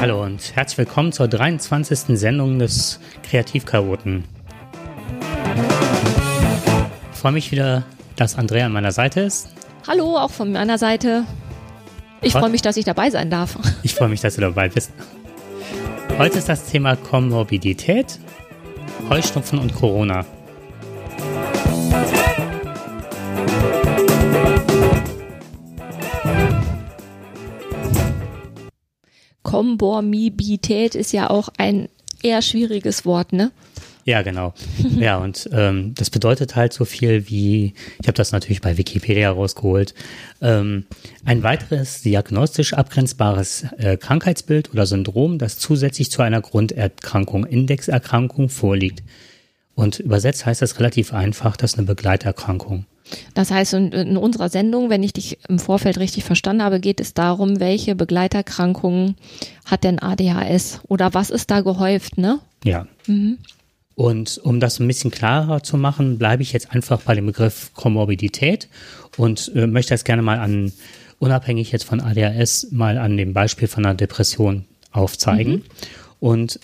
[0.00, 2.16] Hallo und herzlich willkommen zur 23.
[2.16, 4.22] Sendung des Kreativchaoten.
[7.12, 7.82] Ich freue mich wieder,
[8.14, 9.48] dass Andrea an meiner Seite ist.
[9.88, 11.24] Hallo, auch von meiner Seite.
[12.20, 13.58] Ich freue mich, dass ich dabei sein darf.
[13.82, 14.92] Ich freue mich, dass du dabei bist.
[16.16, 18.20] Heute ist das Thema Komorbidität,
[19.10, 20.24] Heuschnupfen und Corona.
[29.48, 31.88] Komorbidität ist ja auch ein
[32.22, 33.50] eher schwieriges Wort, ne?
[34.04, 34.52] Ja, genau.
[34.98, 39.30] ja, und ähm, das bedeutet halt so viel wie, ich habe das natürlich bei Wikipedia
[39.30, 39.94] rausgeholt,
[40.42, 40.86] ähm,
[41.24, 49.02] ein weiteres diagnostisch abgrenzbares äh, Krankheitsbild oder Syndrom, das zusätzlich zu einer Grunderkrankung, Indexerkrankung vorliegt.
[49.74, 52.84] Und übersetzt heißt das relativ einfach, das ist eine Begleiterkrankung.
[53.34, 57.14] Das heißt, in, unserer Sendung, wenn ich dich im Vorfeld richtig verstanden habe, geht es
[57.14, 59.16] darum, welche Begleiterkrankungen
[59.64, 62.40] hat denn ADHS oder was ist da gehäuft, ne?
[62.64, 62.86] Ja.
[63.06, 63.38] Mhm.
[63.94, 67.72] Und um das ein bisschen klarer zu machen, bleibe ich jetzt einfach bei dem Begriff
[67.74, 68.68] Komorbidität
[69.16, 70.72] und äh, möchte das gerne mal an,
[71.18, 75.52] unabhängig jetzt von ADHS, mal an dem Beispiel von einer Depression aufzeigen.
[75.52, 75.62] Mhm.
[76.20, 76.60] Und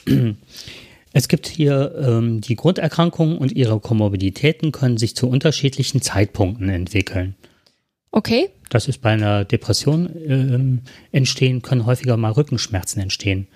[1.17, 7.37] Es gibt hier ähm, die Grunderkrankungen und ihre Komorbiditäten können sich zu unterschiedlichen Zeitpunkten entwickeln.
[8.11, 8.49] Okay.
[8.69, 10.81] Das ist bei einer Depression ähm,
[11.13, 13.47] entstehen, können häufiger mal Rückenschmerzen entstehen.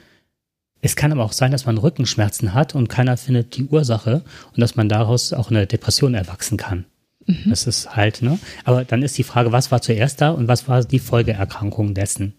[0.83, 4.23] Es kann aber auch sein, dass man Rückenschmerzen hat und keiner findet die Ursache
[4.55, 6.85] und dass man daraus auch eine Depression erwachsen kann.
[7.27, 7.51] Mhm.
[7.51, 8.39] Das ist halt, ne?
[8.63, 12.35] Aber dann ist die Frage, was war zuerst da und was war die Folgeerkrankung dessen?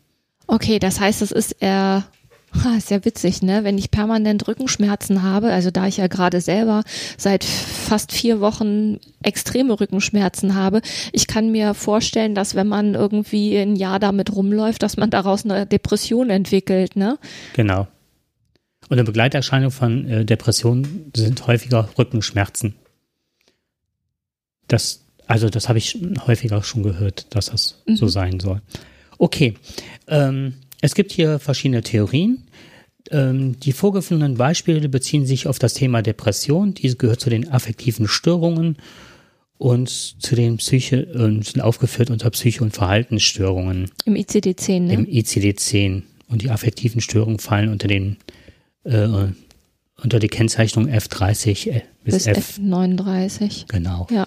[0.47, 2.05] Okay, das heißt, es ist eher
[2.51, 3.63] Ha, ist ja witzig, ne?
[3.63, 6.83] Wenn ich permanent Rückenschmerzen habe, also da ich ja gerade selber
[7.17, 13.55] seit fast vier Wochen extreme Rückenschmerzen habe, ich kann mir vorstellen, dass wenn man irgendwie
[13.57, 17.19] ein Jahr damit rumläuft, dass man daraus eine Depression entwickelt, ne?
[17.53, 17.87] Genau.
[18.89, 22.75] Und eine Begleiterscheinung von äh, Depressionen sind häufiger Rückenschmerzen.
[24.67, 27.95] Das, also das habe ich häufiger schon gehört, dass das mhm.
[27.95, 28.61] so sein soll.
[29.19, 29.53] Okay.
[30.07, 32.45] Ähm, es gibt hier verschiedene Theorien.
[33.11, 36.73] Ähm, die vorgefundenen Beispiele beziehen sich auf das Thema Depression.
[36.73, 38.77] Diese gehört zu den affektiven Störungen
[39.57, 43.89] und zu den Psyche, äh, sind aufgeführt unter Psyche- und Verhaltensstörungen.
[44.05, 44.93] Im ICD-10, ne?
[44.93, 46.03] Im ICD-10.
[46.27, 48.17] Und die affektiven Störungen fallen unter den,
[48.83, 49.07] äh,
[50.01, 53.65] unter die Kennzeichnung F30 äh, bis, bis F F39.
[53.67, 54.07] Genau.
[54.11, 54.25] Ja.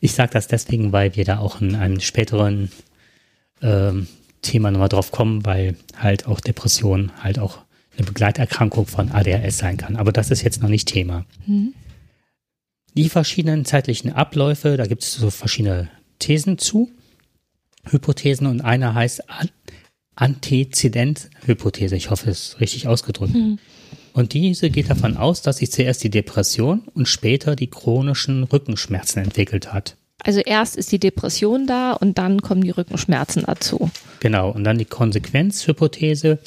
[0.00, 2.70] Ich sage das deswegen, weil wir da auch in einem späteren
[3.60, 4.08] ähm,
[4.42, 7.58] Thema nochmal drauf kommen, weil halt auch Depression halt auch
[7.96, 9.96] eine Begleiterkrankung von ADHS sein kann.
[9.96, 11.26] Aber das ist jetzt noch nicht Thema.
[11.46, 11.74] Mhm.
[12.94, 16.90] Die verschiedenen zeitlichen Abläufe, da gibt es so verschiedene Thesen zu,
[17.84, 19.22] Hypothesen und eine heißt
[20.16, 21.96] Antezident-Hypothese.
[21.96, 23.34] Ich hoffe, es ist richtig ausgedrückt.
[23.34, 23.58] Mhm.
[24.12, 29.22] Und diese geht davon aus, dass sich zuerst die Depression und später die chronischen Rückenschmerzen
[29.22, 29.96] entwickelt hat.
[30.24, 33.90] Also erst ist die Depression da und dann kommen die Rückenschmerzen dazu.
[34.20, 36.38] Genau, und dann die Konsequenzhypothese.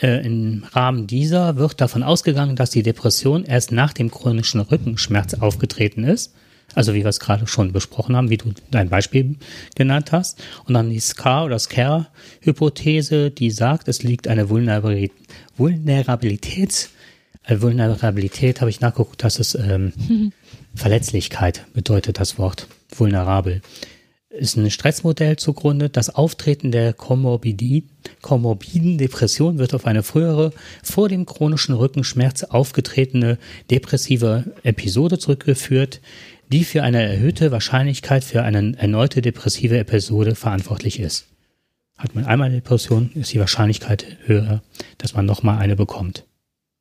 [0.00, 5.34] Äh, Im Rahmen dieser wird davon ausgegangen, dass die Depression erst nach dem chronischen Rückenschmerz
[5.34, 6.32] aufgetreten ist.
[6.74, 9.36] Also wie wir es gerade schon besprochen haben, wie du dein Beispiel
[9.74, 10.40] genannt hast.
[10.66, 15.12] Und dann die SCAR oder SCARE-Hypothese, die sagt, es liegt eine Vulnerabilität,
[15.56, 16.90] Vulnerabilitäts,
[17.44, 20.32] äh, Vulnerabilität habe ich nachgeguckt, das ist ähm, mhm.
[20.74, 23.60] Verletzlichkeit bedeutet das Wort vulnerabel.
[24.30, 25.90] Ist ein Stressmodell zugrunde.
[25.90, 27.88] Das Auftreten der komorbiden
[28.98, 30.52] Depression wird auf eine frühere,
[30.84, 33.38] vor dem chronischen Rückenschmerz aufgetretene
[33.70, 36.00] depressive Episode zurückgeführt,
[36.52, 41.26] die für eine erhöhte Wahrscheinlichkeit für eine erneute depressive Episode verantwortlich ist.
[41.98, 44.62] Hat man einmal eine Depression, ist die Wahrscheinlichkeit höher,
[44.98, 46.24] dass man nochmal eine bekommt.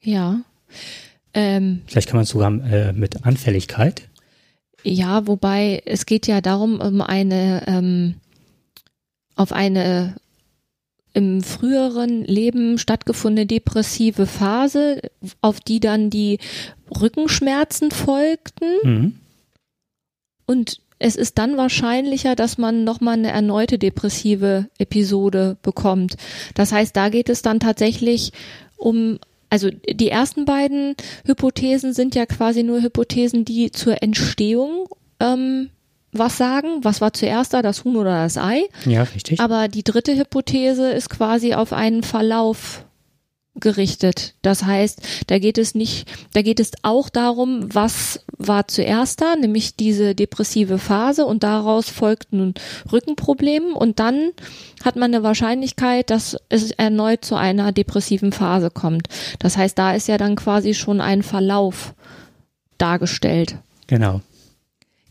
[0.01, 0.41] Ja.
[1.33, 4.03] Ähm, Vielleicht kann man es sogar äh, mit Anfälligkeit.
[4.83, 8.15] Ja, wobei es geht ja darum, um eine ähm,
[9.35, 10.15] auf eine
[11.13, 15.01] im früheren Leben stattgefundene depressive Phase,
[15.41, 16.39] auf die dann die
[16.99, 18.77] Rückenschmerzen folgten.
[18.83, 19.19] Mhm.
[20.45, 26.17] Und es ist dann wahrscheinlicher, dass man nochmal eine erneute depressive Episode bekommt.
[26.53, 28.33] Das heißt, da geht es dann tatsächlich
[28.75, 29.19] um
[29.49, 34.87] also die ersten beiden Hypothesen sind ja quasi nur Hypothesen, die zur Entstehung
[35.19, 35.69] ähm,
[36.11, 36.83] was sagen.
[36.83, 38.63] Was war zuerst da, das Huhn oder das Ei?
[38.85, 39.39] Ja, richtig.
[39.39, 42.85] Aber die dritte Hypothese ist quasi auf einen Verlauf
[43.55, 44.35] gerichtet.
[44.41, 49.35] Das heißt, da geht es nicht, da geht es auch darum, was war zuerst da,
[49.35, 52.53] nämlich diese depressive Phase und daraus folgt ein
[52.91, 54.31] Rückenproblem und dann
[54.83, 59.07] hat man eine Wahrscheinlichkeit, dass es erneut zu einer depressiven Phase kommt.
[59.39, 61.93] Das heißt, da ist ja dann quasi schon ein Verlauf
[62.77, 63.57] dargestellt.
[63.87, 64.21] Genau.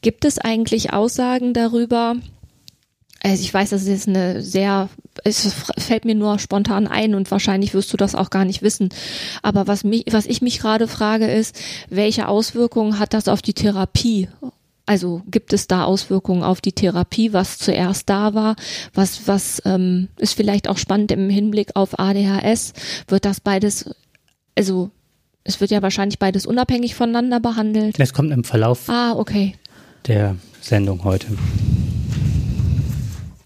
[0.01, 2.17] Gibt es eigentlich Aussagen darüber,
[3.23, 4.89] also ich weiß, das ist eine sehr,
[5.25, 8.91] es fällt mir nur spontan ein und wahrscheinlich wirst du das auch gar nicht wissen.
[9.43, 11.59] Aber was mich, was ich mich gerade frage ist,
[11.91, 14.29] welche Auswirkungen hat das auf die Therapie?
[14.87, 18.57] Also gibt es da Auswirkungen auf die Therapie, was zuerst da war?
[18.95, 22.73] Was, was ähm, ist vielleicht auch spannend im Hinblick auf ADHS?
[23.09, 23.91] Wird das beides,
[24.57, 24.91] also
[25.45, 27.99] es wird ja wahrscheinlich beides unabhängig voneinander behandelt.
[27.99, 29.57] Das kommt im Verlauf ah, okay.
[30.07, 31.27] der Sendung heute.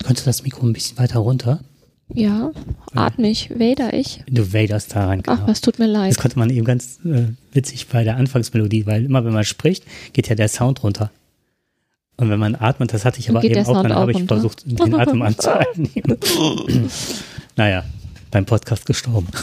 [0.02, 1.60] Könntest du das Mikro ein bisschen weiter runter?
[2.14, 2.52] Ja,
[2.94, 4.22] atme ich, wader ich.
[4.28, 5.22] Du waderst da rein.
[5.26, 6.10] Ach, was tut mir leid.
[6.10, 9.84] Das konnte man eben ganz äh, witzig bei der Anfangsmelodie, weil immer wenn man spricht,
[10.12, 11.10] geht ja der Sound runter.
[12.16, 14.64] Und wenn man atmet, das hatte ich aber eben auch, Sound dann habe ich versucht,
[14.66, 15.88] den Atem anzuhalten.
[17.56, 17.84] naja,
[18.32, 19.28] beim Podcast gestorben.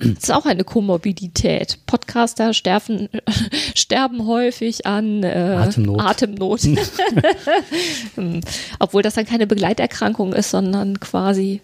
[0.00, 1.78] Das ist auch eine Komorbidität.
[1.86, 3.08] Podcaster sterben,
[3.74, 6.00] sterben häufig an äh, Atemnot.
[6.00, 6.60] Atemnot.
[8.80, 11.62] Obwohl das dann keine Begleiterkrankung ist, sondern quasi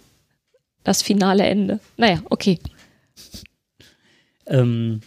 [0.84, 1.80] das finale Ende.
[1.96, 2.60] Naja, okay.
[4.46, 5.00] Ähm,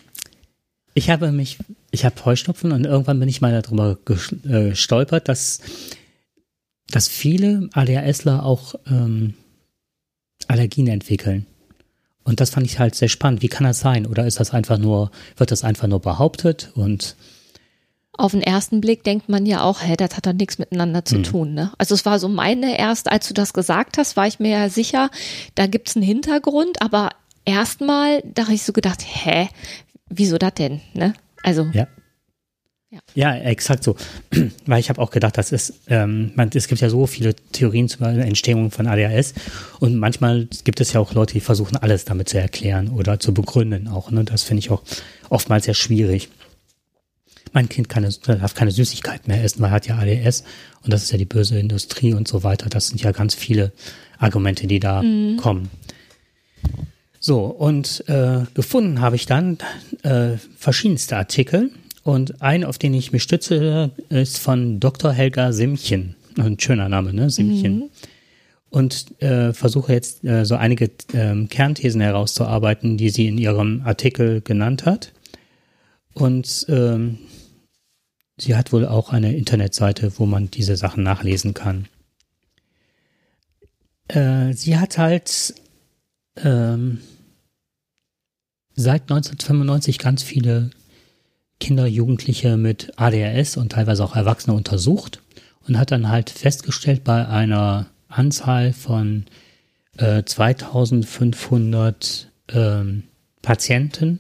[0.94, 1.58] ich habe mich,
[1.92, 3.98] ich habe Heuschnupfen und irgendwann bin ich mal darüber
[4.46, 5.62] äh, gestolpert, dass,
[6.92, 9.34] dass viele ADHSler auch ähm,
[10.50, 11.46] Allergien entwickeln.
[12.24, 13.42] Und das fand ich halt sehr spannend.
[13.42, 14.06] Wie kann das sein?
[14.06, 17.16] Oder ist das einfach nur, wird das einfach nur behauptet und
[18.16, 21.16] Auf den ersten Blick denkt man ja auch, hä, das hat doch nichts miteinander zu
[21.16, 21.24] Hm.
[21.24, 21.54] tun.
[21.56, 21.72] Ne?
[21.80, 24.70] Also es war so meine erst, als du das gesagt hast, war ich mir ja
[24.70, 25.10] sicher,
[25.56, 27.10] da gibt's einen Hintergrund, aber
[27.44, 29.50] erstmal da habe ich so gedacht, hä,
[30.10, 30.80] wieso das denn?
[30.94, 31.14] Ne?
[31.42, 31.88] Also Ja.
[32.94, 33.00] Ja.
[33.16, 33.96] Ja, exakt so.
[34.68, 37.90] Weil ich habe auch gedacht, das ist, ähm, man, es gibt ja so viele Theorien
[37.90, 39.34] zur Entstehung von ADHS
[39.80, 43.34] und manchmal gibt es ja auch Leute, die versuchen, alles damit zu erklären oder zu
[43.34, 44.12] begründen auch.
[44.12, 44.24] Ne?
[44.24, 44.84] Das finde ich auch
[45.30, 46.30] oftmals sehr schwierig.
[47.52, 50.44] Mein Kind kann, darf keine Süßigkeit mehr essen, weil er hat ja ADHS
[50.84, 52.70] und das ist ja die böse Industrie und so weiter.
[52.70, 53.72] Das sind ja ganz viele
[54.20, 55.04] Argumente, die da
[55.38, 55.70] kommen.
[57.20, 59.58] So, und äh, gefunden habe ich dann
[60.04, 61.72] äh, verschiedenste Artikel.
[62.04, 65.12] Und ein, auf den ich mich stütze, ist von Dr.
[65.14, 66.16] Helga Simchen.
[66.38, 67.30] Ein schöner Name, ne?
[67.30, 67.90] Simchen.
[68.70, 74.42] Und äh, versuche jetzt äh, so einige ähm, Kernthesen herauszuarbeiten, die sie in ihrem Artikel
[74.42, 75.14] genannt hat.
[76.14, 77.20] Und ähm,
[78.38, 81.88] sie hat wohl auch eine Internetseite, wo man diese Sachen nachlesen kann.
[84.08, 85.54] Äh, sie hat halt
[86.38, 87.00] ähm,
[88.76, 90.72] seit 1995 ganz viele
[91.60, 95.22] Kinder, Jugendliche mit ADHS und teilweise auch Erwachsene untersucht
[95.68, 99.26] und hat dann halt festgestellt bei einer Anzahl von
[99.98, 103.04] äh, 2500 ähm,
[103.42, 104.20] Patienten,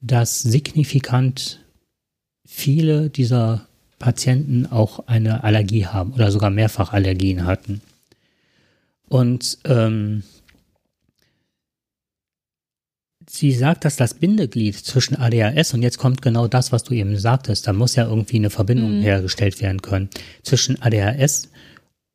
[0.00, 1.60] dass signifikant
[2.46, 3.66] viele dieser
[3.98, 7.80] Patienten auch eine Allergie haben oder sogar mehrfach Allergien hatten.
[9.08, 10.24] Und ähm,
[13.28, 17.16] sie sagt, dass das Bindeglied zwischen ADHS und jetzt kommt genau das, was du eben
[17.16, 19.02] sagtest, da muss ja irgendwie eine Verbindung Mhm.
[19.02, 20.08] hergestellt werden können.
[20.42, 21.48] Zwischen ADHS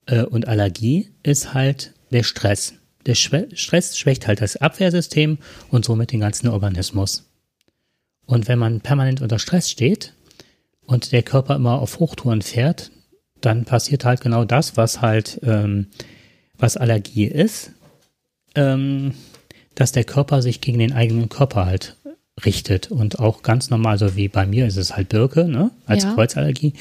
[0.07, 2.73] äh, und Allergie ist halt der Stress.
[3.05, 5.37] Der Schwe Stress schwächt halt das Abwehrsystem
[5.69, 7.25] und somit den ganzen Organismus.
[8.25, 10.13] Und wenn man permanent unter Stress steht
[10.85, 12.91] und der Körper immer auf Hochtouren fährt,
[13.41, 15.87] dann passiert halt genau das, was halt, ähm,
[16.57, 17.71] was Allergie ist,
[18.55, 19.13] ähm,
[19.79, 21.95] dass der Körper sich gegen den eigenen Körper halt
[22.45, 26.03] richtet und auch ganz normal, so wie bei mir ist es halt Birke, ne, als
[26.03, 26.13] Ja.
[26.13, 26.73] Kreuzallergie,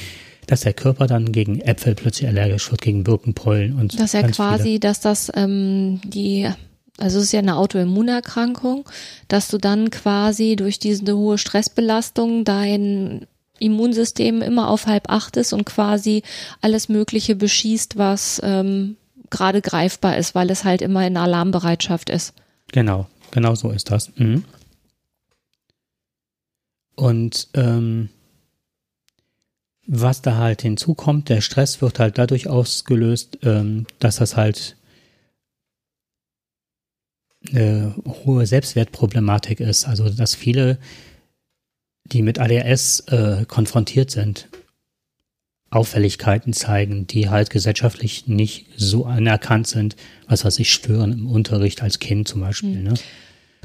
[0.49, 4.63] dass der Körper dann gegen Äpfel plötzlich allergisch wird, gegen Birkenpollen und dass er quasi,
[4.63, 4.81] viele.
[4.81, 6.49] dass das ähm, die,
[6.97, 8.89] also es ist ja eine Autoimmunerkrankung,
[9.29, 13.27] dass du dann quasi durch diese hohe Stressbelastung dein
[13.61, 16.25] Immunsystem immer auf halb acht ist und quasi
[16.63, 18.97] alles Mögliche beschießt, was ähm,
[19.31, 22.35] gerade greifbar ist, weil es halt immer in Alarmbereitschaft ist.
[22.73, 24.15] Genau, genau so ist das.
[24.17, 24.45] Mhm.
[26.95, 28.09] Und ähm,
[29.87, 34.77] was da halt hinzukommt, der Stress wird halt dadurch ausgelöst, ähm, dass das halt
[37.49, 39.87] eine hohe Selbstwertproblematik ist.
[39.87, 40.79] Also dass viele,
[42.05, 44.49] die mit ADHS äh, konfrontiert sind,
[45.71, 49.97] Auffälligkeiten zeigen, die halt gesellschaftlich nicht so anerkannt sind,
[50.27, 52.77] was weiß ich, stören im Unterricht als Kind zum Beispiel.
[52.77, 52.83] Mhm.
[52.85, 52.95] Ne?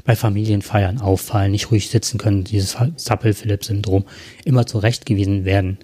[0.04, 4.04] Bei Familienfeiern auffallen, nicht ruhig sitzen können, dieses Sappel-Philipp-Syndrom,
[4.44, 5.78] immer zurechtgewiesen werden.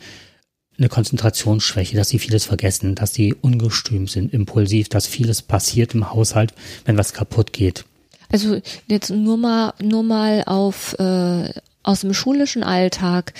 [0.77, 6.11] Eine Konzentrationsschwäche, dass sie vieles vergessen, dass sie ungestüm sind, impulsiv, dass vieles passiert im
[6.11, 6.53] Haushalt,
[6.85, 7.85] wenn was kaputt geht.
[8.31, 11.51] Also jetzt nur mal, nur mal auf äh,
[11.83, 13.33] aus dem schulischen Alltag,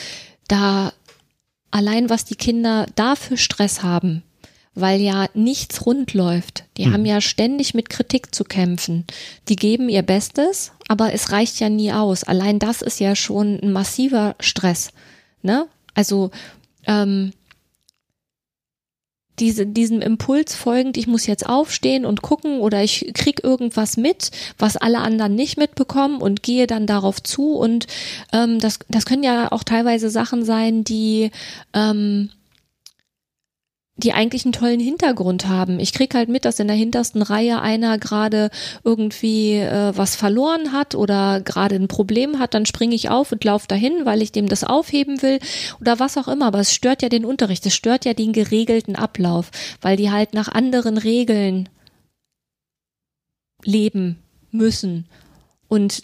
[0.49, 0.93] da
[1.71, 4.23] allein was die Kinder da für Stress haben,
[4.75, 6.65] weil ja nichts rund läuft.
[6.77, 6.93] Die hm.
[6.93, 9.05] haben ja ständig mit Kritik zu kämpfen.
[9.49, 12.25] Die geben ihr Bestes, aber es reicht ja nie aus.
[12.25, 14.91] Allein das ist ja schon ein massiver Stress.
[15.43, 15.67] Ne?
[15.95, 16.31] Also
[16.87, 17.33] ähm,
[19.41, 24.31] diese, diesem Impuls folgend, ich muss jetzt aufstehen und gucken oder ich krieg irgendwas mit,
[24.59, 27.55] was alle anderen nicht mitbekommen und gehe dann darauf zu.
[27.55, 27.87] Und
[28.33, 31.31] ähm, das, das können ja auch teilweise Sachen sein, die
[31.73, 32.31] ähm,
[34.01, 35.79] die eigentlich einen tollen Hintergrund haben.
[35.79, 38.51] Ich krieg halt mit, dass in der hintersten Reihe einer gerade
[38.83, 43.45] irgendwie äh, was verloren hat oder gerade ein Problem hat, dann springe ich auf und
[43.45, 45.39] laufe dahin, weil ich dem das aufheben will
[45.81, 46.47] oder was auch immer.
[46.47, 50.35] Aber es stört ja den Unterricht, es stört ja den geregelten Ablauf, weil die halt
[50.35, 51.69] nach anderen Regeln
[53.63, 54.19] leben
[54.51, 55.07] müssen.
[55.69, 56.03] Und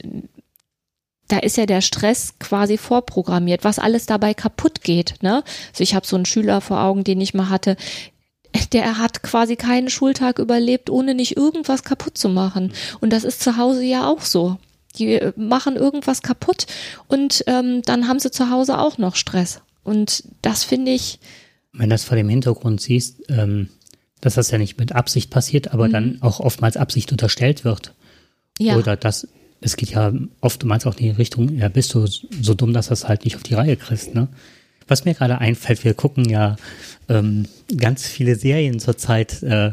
[1.29, 5.15] da ist ja der Stress quasi vorprogrammiert, was alles dabei kaputt geht.
[5.23, 5.43] Ne?
[5.73, 7.77] Also ich habe so einen Schüler vor Augen, den ich mal hatte,
[8.73, 12.73] der hat quasi keinen Schultag überlebt, ohne nicht irgendwas kaputt zu machen.
[13.01, 14.59] Und das ist zu Hause ja auch so.
[14.99, 16.67] Die machen irgendwas kaputt
[17.07, 19.61] und ähm, dann haben sie zu Hause auch noch Stress.
[19.85, 21.19] Und das finde ich.
[21.73, 23.69] Wenn das vor dem Hintergrund siehst, ähm,
[24.23, 25.93] dass das ja nicht mit Absicht passiert, aber mhm.
[25.93, 27.93] dann auch oftmals Absicht unterstellt wird.
[28.59, 28.77] Ja.
[28.77, 29.29] Oder dass
[29.61, 33.09] es geht ja oftmals auch in die Richtung, ja, bist du so dumm, dass das
[33.09, 34.29] halt nicht auf die Reihe kriegst, ne?
[34.89, 36.57] Was mir gerade einfällt, wir gucken ja
[37.09, 37.47] ähm,
[37.77, 39.43] ganz viele Serien zurzeit.
[39.43, 39.73] Äh,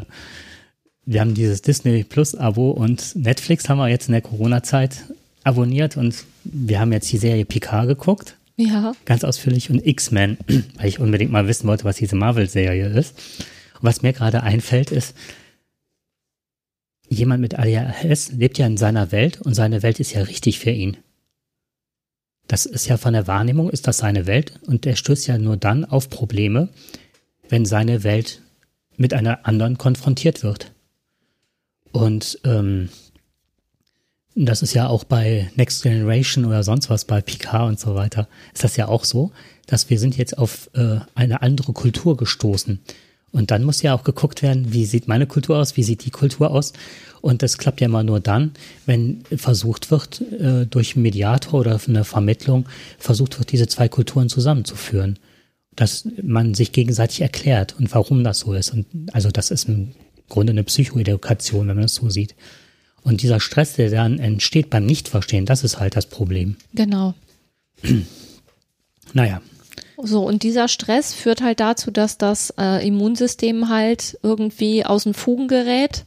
[1.06, 5.04] wir haben dieses Disney Plus Abo und Netflix haben wir jetzt in der Corona-Zeit
[5.44, 8.36] abonniert und wir haben jetzt die Serie Picard geguckt.
[8.56, 8.92] Ja.
[9.04, 10.38] Ganz ausführlich und X-Men,
[10.76, 13.16] weil ich unbedingt mal wissen wollte, was diese Marvel-Serie ist.
[13.74, 15.14] Und was mir gerade einfällt, ist,
[17.14, 20.70] jemand mit ADHS lebt ja in seiner Welt und seine Welt ist ja richtig für
[20.70, 20.96] ihn.
[22.46, 25.56] Das ist ja von der Wahrnehmung, ist das seine Welt und er stößt ja nur
[25.56, 26.68] dann auf Probleme,
[27.48, 28.42] wenn seine Welt
[28.96, 30.72] mit einer anderen konfrontiert wird.
[31.90, 32.90] Und ähm,
[34.34, 38.28] das ist ja auch bei Next Generation oder sonst was, bei Picard und so weiter,
[38.52, 39.32] ist das ja auch so,
[39.66, 42.80] dass wir sind jetzt auf äh, eine andere Kultur gestoßen.
[43.34, 46.10] Und dann muss ja auch geguckt werden, wie sieht meine Kultur aus, wie sieht die
[46.10, 46.72] Kultur aus.
[47.20, 48.52] Und das klappt ja immer nur dann,
[48.86, 54.28] wenn versucht wird, äh, durch einen Mediator oder eine Vermittlung, versucht wird, diese zwei Kulturen
[54.28, 55.18] zusammenzuführen.
[55.74, 58.72] Dass man sich gegenseitig erklärt und warum das so ist.
[58.72, 59.90] Und also das ist im
[60.28, 62.36] Grunde eine Psychoedukation, wenn man es so sieht.
[63.02, 66.54] Und dieser Stress, der dann entsteht beim Nichtverstehen, das ist halt das Problem.
[66.72, 67.14] Genau.
[69.12, 69.42] naja,
[70.02, 75.14] so, und dieser Stress führt halt dazu, dass das äh, Immunsystem halt irgendwie aus den
[75.14, 76.04] Fugen gerät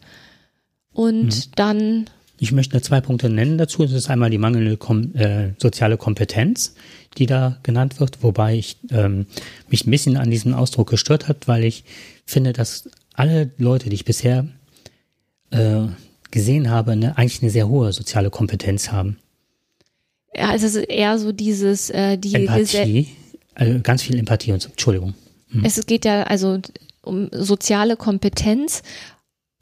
[0.91, 1.51] und mhm.
[1.55, 2.09] dann.
[2.39, 3.83] Ich möchte zwei Punkte nennen dazu.
[3.83, 6.75] Das ist einmal die mangelnde Kom äh, soziale Kompetenz,
[7.17, 9.25] die da genannt wird, wobei ich ähm,
[9.69, 11.83] mich ein bisschen an diesem Ausdruck gestört hat, weil ich
[12.25, 14.47] finde, dass alle Leute, die ich bisher
[15.49, 15.83] äh,
[16.29, 19.17] gesehen habe, eine, eigentlich eine sehr hohe soziale Kompetenz haben.
[20.35, 23.07] Ja, also es ist eher so dieses äh, die Empathie.
[23.57, 25.15] Also ganz viel Empathie und Entschuldigung.
[25.49, 25.65] Hm.
[25.65, 26.59] Es geht ja also
[27.01, 28.83] um soziale Kompetenz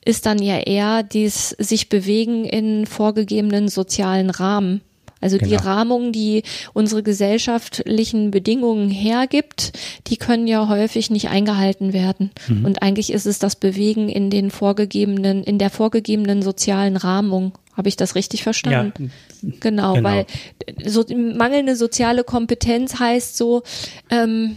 [0.04, 4.82] ist dann ja eher dies sich bewegen in vorgegebenen sozialen Rahmen.
[5.22, 5.50] Also genau.
[5.50, 9.72] die Rahmung, die unsere gesellschaftlichen Bedingungen hergibt,
[10.08, 12.32] die können ja häufig nicht eingehalten werden.
[12.48, 12.66] Mhm.
[12.66, 17.54] Und eigentlich ist es das Bewegen in den vorgegebenen, in der vorgegebenen sozialen Rahmung.
[17.76, 19.12] Habe ich das richtig verstanden?
[19.42, 20.26] Ja, genau, genau, weil
[20.86, 23.64] so mangelnde soziale Kompetenz heißt so,
[24.10, 24.56] ähm,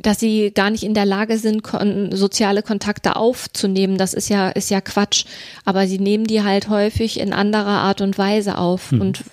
[0.00, 3.98] dass sie gar nicht in der Lage sind, kon soziale Kontakte aufzunehmen.
[3.98, 5.24] Das ist ja, ist ja Quatsch.
[5.64, 9.00] Aber sie nehmen die halt häufig in anderer Art und Weise auf hm.
[9.00, 9.24] und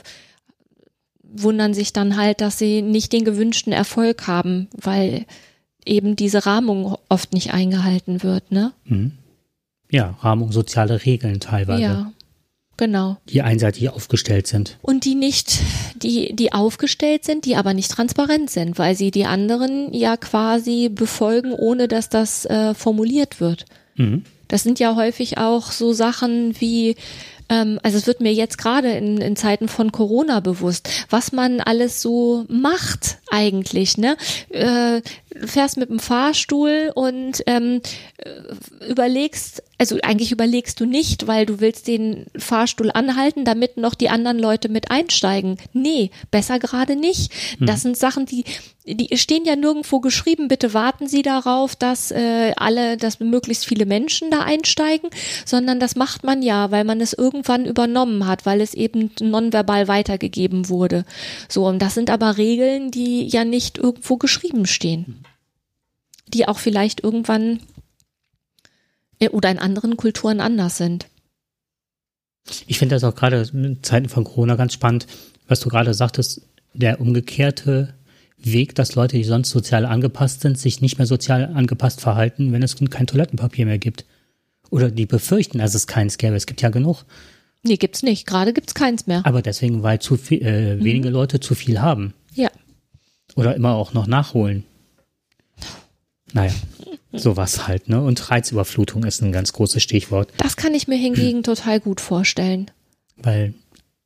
[1.21, 5.25] wundern sich dann halt, dass sie nicht den gewünschten Erfolg haben, weil
[5.85, 8.73] eben diese Rahmung oft nicht eingehalten wird, ne?
[8.85, 9.11] Hm.
[9.95, 11.81] Ja, Rahmung, soziale Regeln teilweise.
[11.81, 12.11] Ja,
[12.75, 13.15] genau.
[13.29, 14.77] Die einseitig aufgestellt sind.
[14.81, 15.61] Und die nicht,
[15.95, 20.89] die, die aufgestellt sind, die aber nicht transparent sind, weil sie die anderen ja quasi
[20.89, 23.63] befolgen, ohne dass das äh, formuliert wird.
[23.95, 24.23] Mhm.
[24.49, 26.97] Das sind ja häufig auch so Sachen wie,
[27.49, 31.61] ähm, also es wird mir jetzt gerade in, in Zeiten von Corona bewusst, was man
[31.61, 34.17] alles so macht eigentlich, ne?
[34.49, 35.01] Äh,
[35.45, 37.81] fährst mit dem Fahrstuhl und ähm,
[38.17, 43.95] äh, überlegst, also eigentlich überlegst du nicht, weil du willst den Fahrstuhl anhalten, damit noch
[43.95, 45.57] die anderen Leute mit einsteigen.
[45.73, 47.33] Nee, besser gerade nicht.
[47.57, 47.67] Hm.
[47.67, 48.45] Das sind Sachen, die
[48.87, 53.85] die stehen ja nirgendwo geschrieben, bitte warten Sie darauf, dass äh, alle, dass möglichst viele
[53.85, 55.09] Menschen da einsteigen,
[55.43, 59.87] sondern das macht man ja, weil man es irgendwann übernommen hat, weil es eben nonverbal
[59.87, 61.03] weitergegeben wurde.
[61.49, 65.23] So, und das sind aber Regeln, die ja nicht irgendwo geschrieben stehen.
[66.27, 67.61] Die auch vielleicht irgendwann
[69.19, 71.07] äh, oder in anderen Kulturen anders sind.
[72.67, 75.07] Ich finde das auch gerade in Zeiten von Corona ganz spannend,
[75.47, 76.41] was du gerade sagtest,
[76.73, 77.95] der umgekehrte
[78.37, 82.63] Weg, dass Leute, die sonst sozial angepasst sind, sich nicht mehr sozial angepasst verhalten, wenn
[82.63, 84.05] es kein Toilettenpapier mehr gibt.
[84.69, 86.35] Oder die befürchten, dass es keins gäbe.
[86.35, 87.05] Es gibt ja genug.
[87.63, 88.27] Nee, gibt's nicht.
[88.27, 89.25] Gerade gibt's keins mehr.
[89.25, 90.83] Aber deswegen, weil zu viel, äh, mhm.
[90.83, 92.13] wenige Leute zu viel haben.
[92.33, 92.49] Ja.
[93.35, 94.63] Oder immer auch noch nachholen.
[96.33, 96.53] Naja,
[97.13, 98.01] sowas halt, ne?
[98.01, 100.31] Und Reizüberflutung ist ein ganz großes Stichwort.
[100.37, 102.69] Das kann ich mir hingegen total gut vorstellen.
[103.17, 103.53] Weil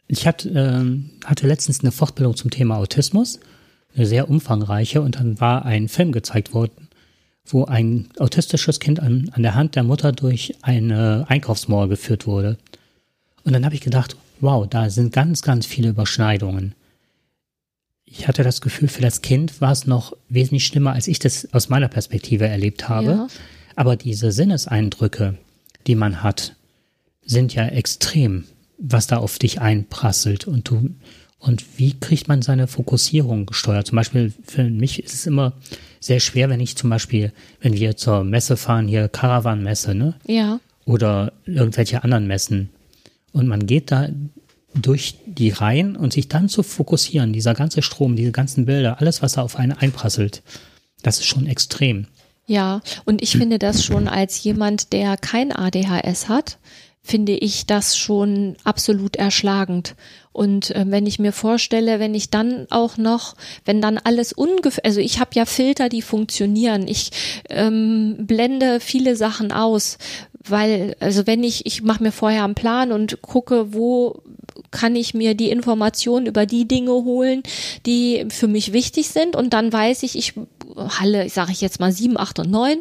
[0.07, 3.39] ich hat, ähm, hatte letztens eine Fortbildung zum Thema Autismus,
[3.95, 6.87] eine sehr umfangreiche, und dann war ein Film gezeigt worden,
[7.45, 12.57] wo ein autistisches Kind an, an der Hand der Mutter durch eine Einkaufsmauer geführt wurde.
[13.43, 16.75] Und dann habe ich gedacht, wow, da sind ganz, ganz viele Überschneidungen
[18.11, 21.53] ich hatte das Gefühl, für das Kind war es noch wesentlich schlimmer, als ich das
[21.53, 23.11] aus meiner Perspektive erlebt habe.
[23.11, 23.27] Ja.
[23.75, 25.37] Aber diese Sinneseindrücke,
[25.85, 26.55] die man hat,
[27.23, 28.45] sind ja extrem,
[28.79, 30.89] was da auf dich einprasselt und du
[31.39, 33.87] und wie kriegt man seine Fokussierung gesteuert?
[33.87, 35.53] Zum Beispiel für mich ist es immer
[35.99, 37.31] sehr schwer, wenn ich zum Beispiel,
[37.61, 40.15] wenn wir zur Messe fahren, hier Caravan-Messe, ne?
[40.25, 40.59] Ja.
[40.85, 42.69] Oder irgendwelche anderen Messen.
[43.31, 44.09] Und man geht da
[44.73, 49.21] durch die Reihen und sich dann zu fokussieren, dieser ganze Strom, diese ganzen Bilder, alles,
[49.21, 50.43] was da auf einen einprasselt,
[51.03, 52.07] das ist schon extrem.
[52.45, 56.57] Ja, und ich finde das schon als jemand, der kein ADHS hat,
[57.01, 59.95] finde ich das schon absolut erschlagend.
[60.39, 64.85] Und äh, wenn ich mir vorstelle, wenn ich dann auch noch, wenn dann alles ungefähr,
[64.85, 66.87] also ich habe ja Filter, die funktionieren.
[66.87, 67.11] Ich
[67.49, 69.97] ähm, blende viele Sachen aus,
[70.41, 74.21] weil, also wenn ich, ich mache mir vorher einen Plan und gucke, wo
[74.71, 77.43] kann ich mir die Informationen über die Dinge holen,
[77.85, 80.35] die für mich wichtig sind und dann weiß ich, ich
[80.77, 82.77] Halle, sage ich jetzt mal sieben, acht und neun.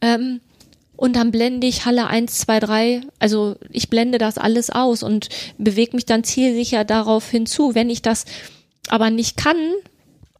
[0.00, 0.40] Ähm,
[0.98, 5.28] und dann blende ich Halle eins, zwei, drei, also ich blende das alles aus und
[5.56, 7.76] bewege mich dann zielsicher darauf hinzu.
[7.76, 8.24] Wenn ich das
[8.88, 9.56] aber nicht kann,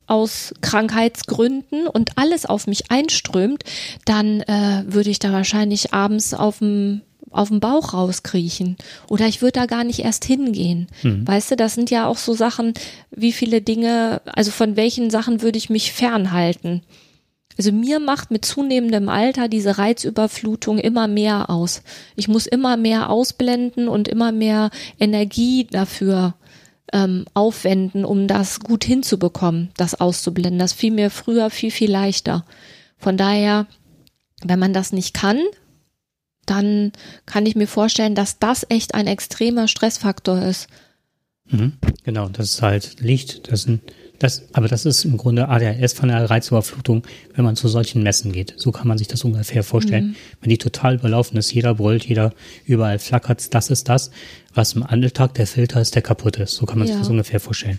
[0.09, 3.63] aus Krankheitsgründen und alles auf mich einströmt,
[4.05, 9.43] dann äh, würde ich da wahrscheinlich abends auf dem auf dem Bauch rauskriechen oder ich
[9.43, 10.89] würde da gar nicht erst hingehen.
[11.03, 11.29] Mhm.
[11.29, 12.73] Weißt du, das sind ja auch so Sachen,
[13.11, 16.83] wie viele Dinge, also von welchen Sachen würde ich mich fernhalten?
[17.59, 21.83] Also mir macht mit zunehmendem Alter diese Reizüberflutung immer mehr aus.
[22.15, 26.35] Ich muss immer mehr ausblenden und immer mehr Energie dafür
[26.93, 30.61] ähm, aufwenden, um das gut hinzubekommen, das auszublenden.
[30.61, 32.45] Das fiel mir früher viel, viel leichter.
[32.97, 33.67] Von daher,
[34.45, 35.41] wenn man das nicht kann,
[36.47, 36.93] dann
[37.27, 40.69] kann ich mir vorstellen, dass das echt ein extremer Stressfaktor ist.
[41.47, 43.83] Mhm, genau, das ist halt Licht, das sind,
[44.19, 47.05] das, aber das ist im Grunde ADHS von der Reizüberflutung,
[47.35, 48.55] wenn man zu solchen Messen geht.
[48.57, 50.09] So kann man sich das ungefähr vorstellen.
[50.09, 50.17] Mhm.
[50.41, 52.33] Wenn die total überlaufen ist, jeder brüllt, jeder
[52.65, 54.11] überall flackert, das ist das,
[54.55, 56.55] was im Alltag der Filter ist, der kaputt ist.
[56.55, 56.95] So kann man ja.
[56.95, 57.79] sich das ungefähr vorstellen.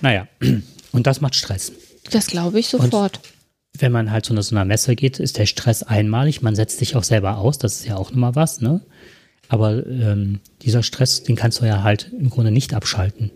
[0.00, 0.26] Naja,
[0.92, 1.72] und das macht Stress.
[2.10, 3.18] Das glaube ich sofort.
[3.18, 6.42] Und wenn man halt zu so einer Messe geht, ist der Stress einmalig.
[6.42, 8.80] Man setzt sich auch selber aus, das ist ja auch nochmal was, ne?
[9.48, 13.30] Aber ähm, dieser Stress, den kannst du ja halt im Grunde nicht abschalten.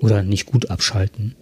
[0.00, 1.34] Oder nicht gut abschalten.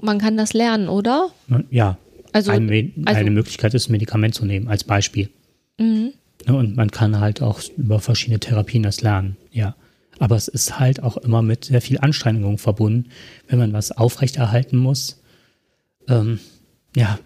[0.00, 1.30] Man kann das lernen, oder?
[1.70, 1.98] Ja.
[2.32, 5.30] Also, eine, also, eine Möglichkeit ist, ein Medikament zu nehmen, als Beispiel.
[5.78, 6.12] Mhm.
[6.46, 9.74] Ne, und man kann halt auch über verschiedene Therapien das lernen, ja.
[10.20, 13.10] Aber es ist halt auch immer mit sehr viel Anstrengung verbunden,
[13.46, 15.22] wenn man was aufrechterhalten muss
[16.08, 16.40] ähm,
[16.96, 17.18] ja,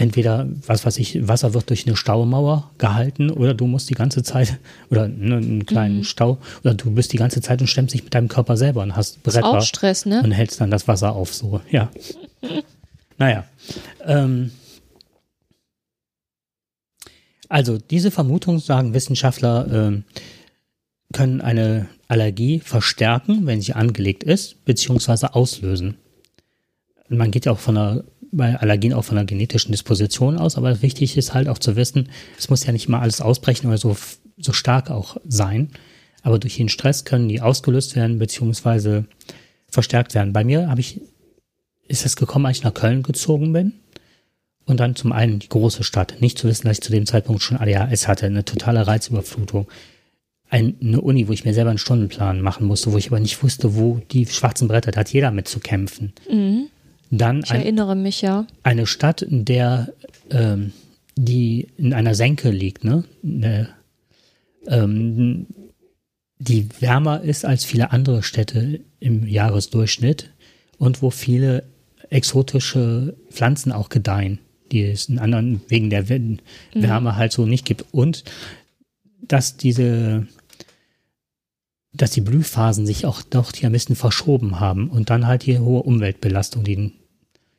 [0.00, 4.22] entweder, was weiß ich, Wasser wird durch eine Staumauer gehalten oder du musst die ganze
[4.22, 4.58] Zeit,
[4.90, 6.04] oder ne, einen kleinen mhm.
[6.04, 8.96] Stau, oder du bist die ganze Zeit und stemmst dich mit deinem Körper selber und
[8.96, 10.22] hast Bretter auch Stress, ne?
[10.22, 11.90] und hältst dann das Wasser auf, so, ja.
[13.18, 13.44] naja.
[14.06, 14.52] Ähm,
[17.48, 20.02] also diese Vermutung, sagen Wissenschaftler, äh,
[21.12, 25.96] können eine Allergie verstärken, wenn sie angelegt ist, beziehungsweise auslösen
[27.10, 30.82] man geht ja auch von einer, bei Allergien auch von einer genetischen Disposition aus, aber
[30.82, 33.96] wichtig ist halt auch zu wissen, es muss ja nicht mal alles ausbrechen oder so
[34.40, 35.70] so stark auch sein.
[36.22, 39.04] Aber durch den Stress können die ausgelöst werden, beziehungsweise
[39.68, 40.32] verstärkt werden.
[40.32, 41.00] Bei mir habe ich,
[41.86, 43.74] ist es gekommen, als ich nach Köln gezogen bin.
[44.66, 46.20] Und dann zum einen die große Stadt.
[46.20, 49.66] Nicht zu wissen, dass ich zu dem Zeitpunkt schon ADHS hatte, eine totale Reizüberflutung.
[50.48, 53.74] Eine Uni, wo ich mir selber einen Stundenplan machen musste, wo ich aber nicht wusste,
[53.76, 56.12] wo die schwarzen Bretter, da hat jeder mit zu kämpfen.
[56.30, 56.66] Mhm.
[57.10, 58.46] Dann Ich ein, erinnere mich, ja.
[58.62, 59.92] eine Stadt, in der
[60.30, 60.72] ähm,
[61.16, 63.04] die in einer Senke liegt, ne?
[63.24, 63.68] Eine,
[64.66, 65.46] ähm,
[66.38, 70.30] die wärmer ist als viele andere Städte im Jahresdurchschnitt
[70.78, 71.64] und wo viele
[72.08, 74.38] exotische Pflanzen auch gedeihen,
[74.72, 76.38] die es in anderen wegen der Wär-
[76.72, 77.84] Wärme halt so nicht gibt.
[77.92, 78.24] Und
[79.20, 80.26] dass diese,
[81.92, 85.58] dass die Blühphasen sich auch doch hier ein bisschen verschoben haben und dann halt die
[85.58, 86.92] hohe Umweltbelastung, die,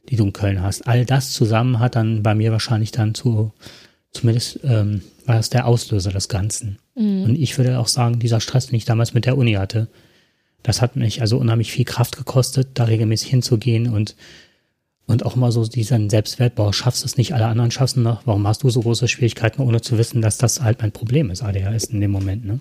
[0.09, 0.87] die du in Köln hast.
[0.87, 3.53] All das zusammen hat dann bei mir wahrscheinlich dann zu,
[4.11, 6.79] zumindest ähm, war das der Auslöser des Ganzen.
[7.25, 9.87] Und ich würde auch sagen, dieser Stress, den ich damals mit der Uni hatte,
[10.63, 14.15] das hat mich also unheimlich viel Kraft gekostet, da regelmäßig hinzugehen und
[15.07, 18.47] und auch mal so diesen Selbstwert, boah, schaffst es nicht, alle anderen schaffen noch, warum
[18.47, 21.85] hast du so große Schwierigkeiten, ohne zu wissen, dass das halt mein Problem ist, ADHS
[21.85, 22.59] in dem Moment, ne?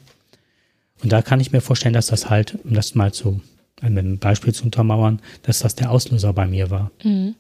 [1.03, 3.40] Und da kann ich mir vorstellen, dass das halt, um das mal zu,
[3.83, 6.90] mit einem Beispiel zu untermauern, dass das der Auslöser bei mir war.
[7.03, 7.35] Mhm.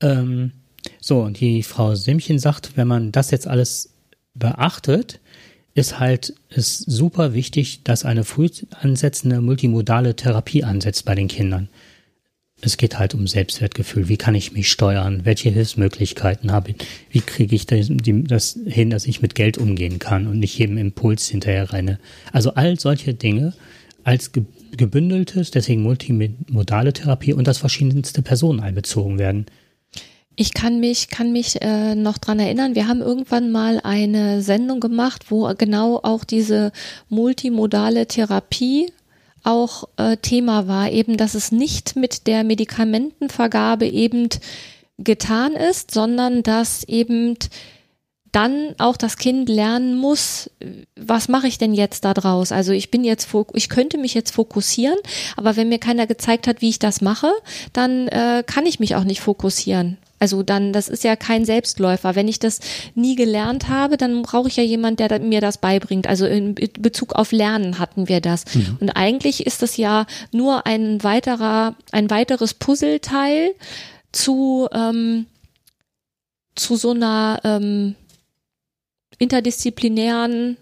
[0.00, 0.52] Ähm,
[1.00, 3.92] so, und die Frau Simchen sagt, wenn man das jetzt alles
[4.34, 5.20] beachtet,
[5.74, 8.48] ist halt ist super wichtig, dass eine früh
[8.80, 11.68] ansetzende multimodale Therapie ansetzt bei den Kindern.
[12.60, 14.08] Es geht halt um Selbstwertgefühl.
[14.08, 15.24] Wie kann ich mich steuern?
[15.24, 16.76] Welche Hilfsmöglichkeiten habe ich?
[17.10, 20.78] Wie kriege ich das, das hin, dass ich mit Geld umgehen kann und nicht jedem
[20.78, 21.98] Impuls hinterher renne?
[22.30, 23.54] Also all solche Dinge
[24.04, 24.30] als
[24.76, 29.46] gebündeltes, deswegen multimodale Therapie und dass verschiedenste Personen einbezogen werden.
[30.34, 34.80] Ich kann mich, kann mich äh, noch dran erinnern, wir haben irgendwann mal eine Sendung
[34.80, 36.72] gemacht, wo genau auch diese
[37.10, 38.90] multimodale Therapie
[39.44, 44.28] auch äh, Thema war, eben, dass es nicht mit der Medikamentenvergabe eben
[44.98, 47.36] getan ist, sondern dass eben
[48.32, 50.50] dann auch das Kind lernen muss,
[50.96, 52.50] was mache ich denn jetzt da draus?
[52.50, 54.98] Also ich bin jetzt, ich könnte mich jetzt fokussieren,
[55.36, 57.30] aber wenn mir keiner gezeigt hat, wie ich das mache,
[57.74, 59.98] dann äh, kann ich mich auch nicht fokussieren.
[60.18, 62.14] Also dann, das ist ja kein Selbstläufer.
[62.14, 62.60] Wenn ich das
[62.94, 66.06] nie gelernt habe, dann brauche ich ja jemand, der mir das beibringt.
[66.06, 68.44] Also in Be- Bezug auf Lernen hatten wir das.
[68.80, 73.50] Und eigentlich ist das ja nur ein weiterer, ein weiteres Puzzleteil
[74.12, 75.26] zu ähm,
[76.54, 77.94] zu so einer ähm,
[79.22, 80.56] interdisziplinären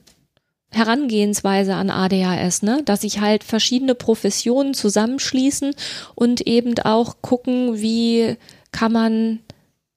[0.70, 2.83] Herangehensweise an ADHS, ne?
[2.85, 5.75] dass sich halt verschiedene Professionen zusammenschließen
[6.14, 8.37] und eben auch gucken, wie
[8.70, 9.40] kann man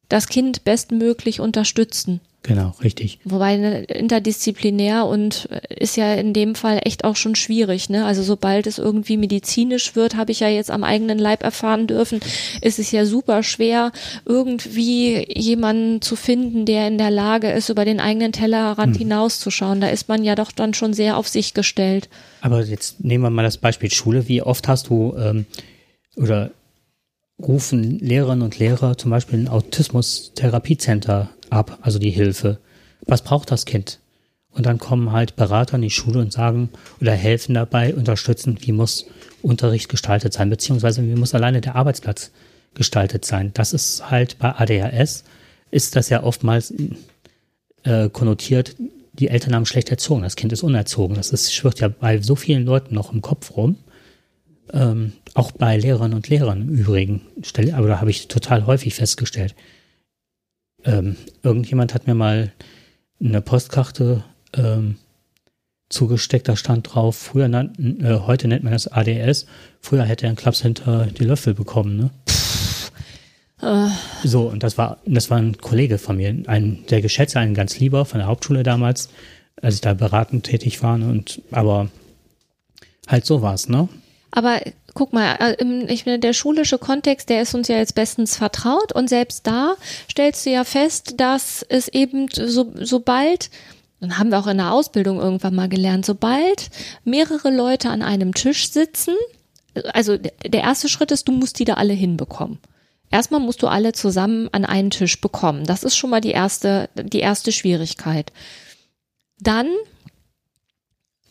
[0.09, 2.21] das Kind bestmöglich unterstützen.
[2.43, 3.19] Genau, richtig.
[3.23, 7.89] Wobei ne, interdisziplinär und äh, ist ja in dem Fall echt auch schon schwierig.
[7.89, 8.05] Ne?
[8.05, 12.19] Also sobald es irgendwie medizinisch wird, habe ich ja jetzt am eigenen Leib erfahren dürfen,
[12.59, 13.93] ist es ja super schwer,
[14.25, 19.79] irgendwie jemanden zu finden, der in der Lage ist, über den eigenen Tellerrand hinauszuschauen.
[19.79, 22.09] Da ist man ja doch dann schon sehr auf sich gestellt.
[22.41, 24.27] Aber jetzt nehmen wir mal das Beispiel Schule.
[24.27, 25.45] Wie oft hast du ähm,
[26.17, 26.51] oder
[27.41, 32.59] rufen Lehrerinnen und Lehrer zum Beispiel ein Autismus-Therapiecenter ab, also die Hilfe?
[33.05, 33.99] Was braucht das Kind?
[34.51, 36.69] Und dann kommen halt Berater in die Schule und sagen
[37.01, 39.05] oder helfen dabei, unterstützen, wie muss
[39.41, 42.31] Unterricht gestaltet sein, beziehungsweise wie muss alleine der Arbeitsplatz
[42.75, 43.51] gestaltet sein.
[43.53, 45.23] Das ist halt bei ADHS,
[45.71, 46.73] ist das ja oftmals
[47.83, 48.75] äh, konnotiert,
[49.13, 51.15] die Eltern haben schlecht erzogen, das Kind ist unerzogen.
[51.15, 53.77] Das ist, schwirrt ja bei so vielen Leuten noch im Kopf rum.
[54.71, 57.21] Ähm, auch bei Lehrerinnen und Lehrern im Übrigen.
[57.73, 59.55] Aber da habe ich total häufig festgestellt.
[60.85, 62.51] Ähm, irgendjemand hat mir mal
[63.19, 64.97] eine Postkarte ähm,
[65.89, 69.45] zugesteckt, da stand drauf, früher nannten, äh, heute nennt man das ADS,
[69.79, 72.09] früher hätte er einen Klaps hinter die Löffel bekommen, ne?
[74.25, 77.79] So, und das war, das war ein Kollege von mir, ein sehr geschätzter, ein ganz
[77.79, 79.09] lieber von der Hauptschule damals,
[79.61, 81.07] als ich da beratend tätig war, ne?
[81.07, 81.89] und aber
[83.07, 83.87] halt so war's, ne?
[84.31, 84.59] Aber
[84.93, 88.93] guck mal, äh, ich meine, der schulische Kontext, der ist uns ja jetzt bestens vertraut
[88.93, 89.75] und selbst da
[90.09, 93.49] stellst du ja fest, dass es eben so, sobald,
[93.99, 96.69] dann haben wir auch in der Ausbildung irgendwann mal gelernt, sobald
[97.03, 99.15] mehrere Leute an einem Tisch sitzen,
[99.93, 102.59] also der erste Schritt ist, du musst die da alle hinbekommen.
[103.09, 105.65] Erstmal musst du alle zusammen an einen Tisch bekommen.
[105.65, 108.31] Das ist schon mal die erste, die erste Schwierigkeit.
[109.39, 109.67] Dann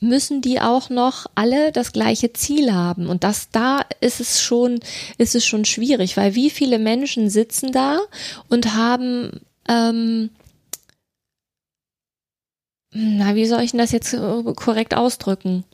[0.03, 3.07] müssen die auch noch alle das gleiche Ziel haben.
[3.07, 4.81] Und das da ist es schon,
[5.17, 8.01] ist es schon schwierig, weil wie viele Menschen sitzen da
[8.49, 10.31] und haben ähm,
[12.95, 15.65] na, wie soll ich denn das jetzt äh, korrekt ausdrücken?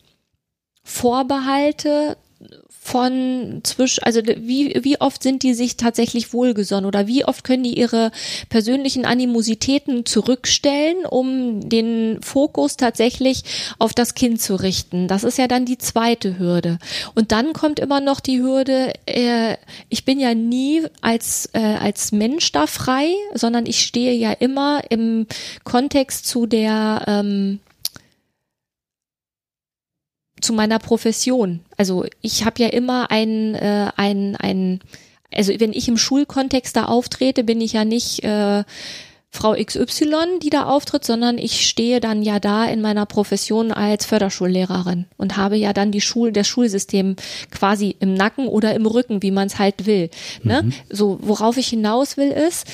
[0.85, 2.17] Vorbehalte
[2.89, 7.63] von zwischen, also wie, wie oft sind die sich tatsächlich wohlgesonnen oder wie oft können
[7.63, 8.11] die ihre
[8.49, 13.45] persönlichen Animositäten zurückstellen, um den Fokus tatsächlich
[13.79, 15.07] auf das Kind zu richten.
[15.07, 16.79] Das ist ja dann die zweite Hürde.
[17.15, 19.57] Und dann kommt immer noch die Hürde, äh,
[19.91, 24.81] ich bin ja nie als, äh, als Mensch da frei, sondern ich stehe ja immer
[24.89, 25.27] im
[25.65, 27.61] Kontext zu der, ähm,
[30.41, 31.61] zu meiner Profession.
[31.77, 34.81] Also ich habe ja immer ein, äh, ein, ein,
[35.35, 38.65] also wenn ich im Schulkontext da auftrete, bin ich ja nicht äh,
[39.31, 44.07] Frau XY, die da auftritt, sondern ich stehe dann ja da in meiner Profession als
[44.07, 47.17] Förderschullehrerin und habe ja dann die Schul, das Schulsystem
[47.51, 50.11] quasi im Nacken oder im Rücken, wie man es halt will.
[50.43, 50.63] Ne?
[50.63, 50.73] Mhm.
[50.89, 52.67] So, worauf ich hinaus will, ist,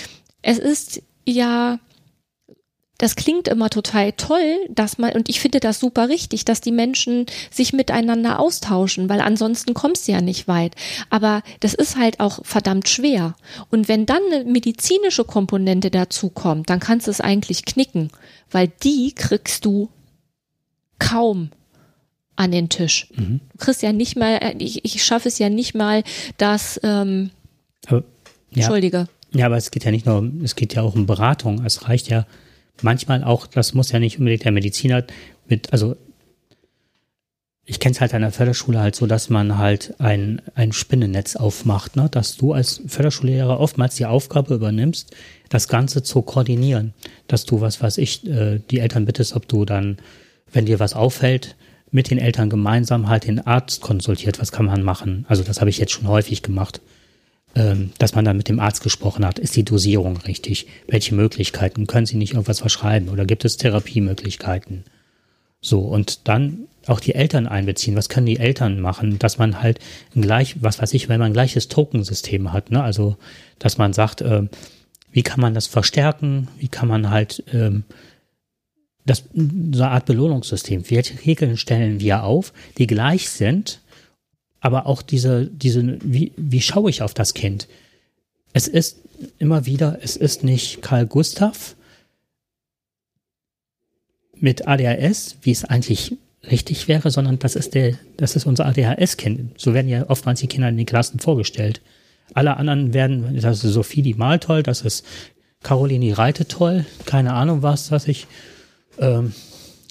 [0.42, 1.80] es ist ja
[3.04, 6.72] das klingt immer total toll, dass man, und ich finde das super richtig, dass die
[6.72, 10.74] Menschen sich miteinander austauschen, weil ansonsten kommst du ja nicht weit.
[11.10, 13.36] Aber das ist halt auch verdammt schwer.
[13.70, 18.08] Und wenn dann eine medizinische Komponente dazu kommt, dann kannst du es eigentlich knicken,
[18.50, 19.90] weil die kriegst du
[20.98, 21.50] kaum
[22.36, 23.08] an den Tisch.
[23.14, 23.42] Mhm.
[23.52, 26.04] Du kriegst ja nicht mal, äh, ich, ich schaffe es ja nicht mal,
[26.38, 27.32] dass, ähm,
[27.86, 28.62] aber, ja.
[28.62, 29.08] Entschuldige.
[29.34, 31.62] Ja, aber es geht ja nicht nur, es geht ja auch um Beratung.
[31.66, 32.24] Es reicht ja,
[32.82, 35.04] manchmal auch, das muss ja nicht unbedingt der Mediziner
[35.46, 35.96] mit, also
[37.66, 41.36] ich kenne es halt an der Förderschule halt so, dass man halt ein, ein Spinnennetz
[41.36, 42.08] aufmacht, ne?
[42.10, 45.14] dass du als Förderschullehrer oftmals die Aufgabe übernimmst,
[45.48, 46.92] das Ganze zu koordinieren,
[47.26, 49.96] dass du, was weiß ich, äh, die Eltern bittest, ob du dann,
[50.52, 51.56] wenn dir was auffällt,
[51.90, 55.24] mit den Eltern gemeinsam halt den Arzt konsultiert, was kann man machen.
[55.28, 56.80] Also das habe ich jetzt schon häufig gemacht.
[57.56, 59.38] Ähm, dass man dann mit dem Arzt gesprochen hat.
[59.38, 60.66] Ist die Dosierung richtig?
[60.88, 61.86] Welche Möglichkeiten?
[61.86, 63.08] Können Sie nicht irgendwas verschreiben?
[63.08, 64.84] Oder gibt es Therapiemöglichkeiten?
[65.60, 67.96] So, und dann auch die Eltern einbeziehen.
[67.96, 69.20] Was können die Eltern machen?
[69.20, 69.78] Dass man halt
[70.14, 72.82] gleich, was weiß ich, wenn man ein gleiches Tokensystem hat, ne?
[72.82, 73.16] Also,
[73.60, 74.42] dass man sagt, äh,
[75.12, 76.48] wie kann man das verstärken?
[76.58, 77.84] Wie kann man halt ähm,
[79.06, 80.90] das so eine Art Belohnungssystem.
[80.90, 83.80] Welche Regeln stellen wir auf, die gleich sind,
[84.64, 87.68] aber auch diese, diese, wie, wie schaue ich auf das Kind?
[88.54, 88.96] Es ist
[89.38, 91.76] immer wieder, es ist nicht Karl Gustav
[94.36, 96.16] mit ADHS, wie es eigentlich
[96.50, 99.60] richtig wäre, sondern das ist der, das ist unser ADHS-Kind.
[99.60, 101.82] So werden ja oftmals die Kinder in den Klassen vorgestellt.
[102.32, 105.04] Alle anderen werden, das ist Sophie die mal toll, das ist
[105.62, 108.26] Caroline die Reite toll, keine Ahnung was, dass ich,
[108.98, 109.34] ähm,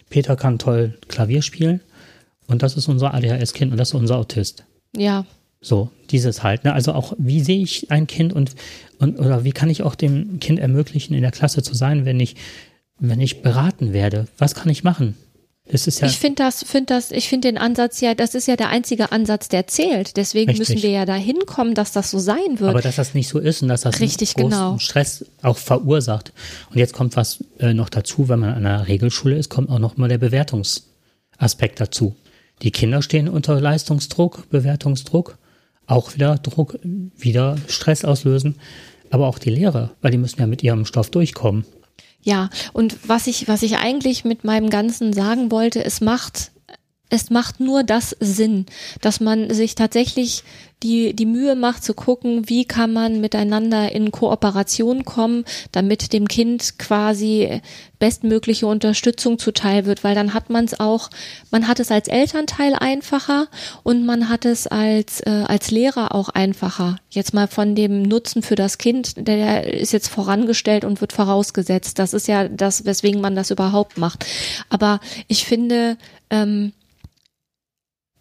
[0.09, 1.79] Peter kann toll Klavier spielen.
[2.47, 4.65] Und das ist unser ADHS-Kind und das ist unser Autist.
[4.95, 5.25] Ja.
[5.61, 6.65] So, dieses halt.
[6.65, 6.73] Ne?
[6.73, 8.51] Also auch, wie sehe ich ein Kind und,
[8.99, 12.19] und oder wie kann ich auch dem Kind ermöglichen, in der Klasse zu sein, wenn
[12.19, 12.35] ich,
[12.99, 14.27] wenn ich beraten werde?
[14.37, 15.15] Was kann ich machen?
[15.71, 18.49] Das ist ja ich finde das, finde das, ich finde den Ansatz ja, das ist
[18.49, 20.17] ja der einzige Ansatz, der zählt.
[20.17, 20.75] Deswegen richtig.
[20.75, 22.69] müssen wir ja da hinkommen, dass das so sein wird.
[22.69, 24.77] Aber dass das nicht so ist und dass das richtig, genau.
[24.79, 26.33] Stress auch verursacht.
[26.69, 29.79] Und jetzt kommt was äh, noch dazu, wenn man an einer Regelschule ist, kommt auch
[29.79, 32.13] noch mal der Bewertungsaspekt dazu.
[32.61, 35.37] Die Kinder stehen unter Leistungsdruck, Bewertungsdruck,
[35.87, 38.55] auch wieder Druck, wieder Stress auslösen,
[39.09, 41.65] aber auch die Lehrer, weil die müssen ja mit ihrem Stoff durchkommen.
[42.21, 46.52] Ja, und was ich, was ich eigentlich mit meinem Ganzen sagen wollte, es macht
[47.09, 48.65] es macht nur das Sinn,
[49.01, 50.43] dass man sich tatsächlich
[50.83, 56.27] die, die Mühe macht zu gucken, wie kann man miteinander in Kooperation kommen, damit dem
[56.27, 57.61] Kind quasi
[57.99, 61.09] bestmögliche Unterstützung zuteil wird, weil dann hat man es auch,
[61.51, 63.47] man hat es als Elternteil einfacher
[63.83, 66.97] und man hat es als, äh, als Lehrer auch einfacher.
[67.09, 71.97] Jetzt mal von dem Nutzen für das Kind, der ist jetzt vorangestellt und wird vorausgesetzt.
[71.97, 74.25] Das ist ja das, weswegen man das überhaupt macht.
[74.69, 75.97] Aber ich finde,
[76.29, 76.73] ähm,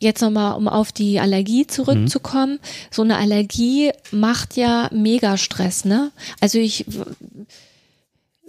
[0.03, 2.55] Jetzt nochmal, um auf die Allergie zurückzukommen.
[2.55, 2.59] Mhm.
[2.91, 6.11] So eine Allergie macht ja mega Stress, ne?
[6.41, 6.85] Also ich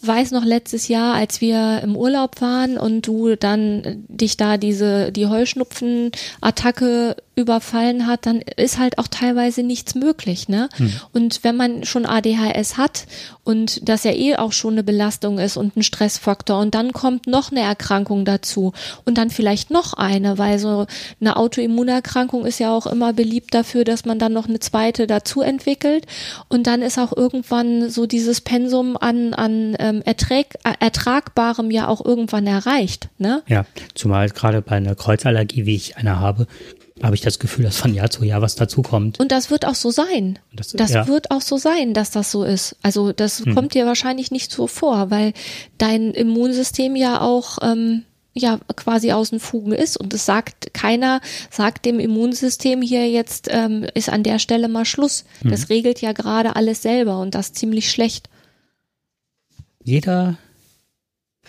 [0.02, 5.12] weiß noch letztes Jahr, als wir im Urlaub waren und du dann dich da diese,
[5.12, 10.70] die Heuschnupfen-Attacke überfallen hat, dann ist halt auch teilweise nichts möglich, ne?
[10.78, 10.94] Hm.
[11.14, 13.06] Und wenn man schon ADHS hat
[13.44, 17.26] und das ja eh auch schon eine Belastung ist und ein Stressfaktor und dann kommt
[17.26, 18.74] noch eine Erkrankung dazu
[19.06, 20.86] und dann vielleicht noch eine, weil so
[21.20, 25.42] eine Autoimmunerkrankung ist ja auch immer beliebt dafür, dass man dann noch eine zweite dazu
[25.42, 26.06] entwickelt
[26.50, 31.88] und dann ist auch irgendwann so dieses Pensum an, an ähm, Erträg, äh, Ertragbarem ja
[31.88, 33.42] auch irgendwann erreicht, ne?
[33.48, 33.66] Ja,
[33.96, 36.48] zumal gerade bei einer Kreuzallergie, wie ich eine habe,
[37.04, 39.20] habe ich das Gefühl, dass von Jahr zu Jahr was dazukommt.
[39.20, 40.40] Und das wird auch so sein.
[40.54, 42.76] Das, Das ja, wird auch so sein, dass das so ist.
[42.82, 43.54] Also das Hm.
[43.54, 45.34] kommt dir wahrscheinlich nicht so vor, weil
[45.78, 51.22] dein Immunsystem ja auch ähm, ja quasi aus den Fugen ist und es sagt keiner
[51.52, 55.26] sagt dem Immunsystem hier jetzt ähm, ist an der Stelle mal Schluss.
[55.42, 55.52] Hm.
[55.52, 58.30] Das regelt ja gerade alles selber und das ziemlich schlecht.
[59.84, 60.38] jeder,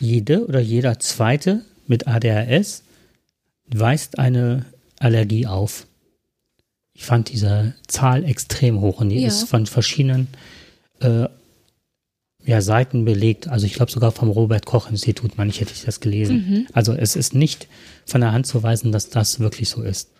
[0.00, 2.82] jede oder jeder zweite mit ADHS
[3.68, 4.66] weist eine
[5.04, 5.86] Allergie auf.
[6.94, 9.28] Ich fand diese Zahl extrem hoch und die Ja.
[9.28, 10.28] ist von verschiedenen
[11.00, 11.26] äh,
[12.44, 13.48] ja, Seiten belegt.
[13.48, 16.68] Also ich glaube sogar vom Robert Koch Institut, ich, hätte ich das gelesen.
[16.72, 17.68] Also es ist nicht
[18.06, 20.10] von der Hand zu weisen, dass das wirklich so ist.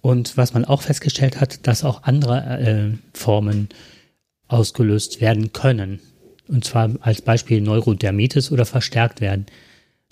[0.00, 3.68] Und was man auch festgestellt hat, dass auch andere äh, Formen
[4.48, 6.00] ausgelöst werden können.
[6.48, 9.46] Und zwar als Beispiel Neurodermitis oder verstärkt werden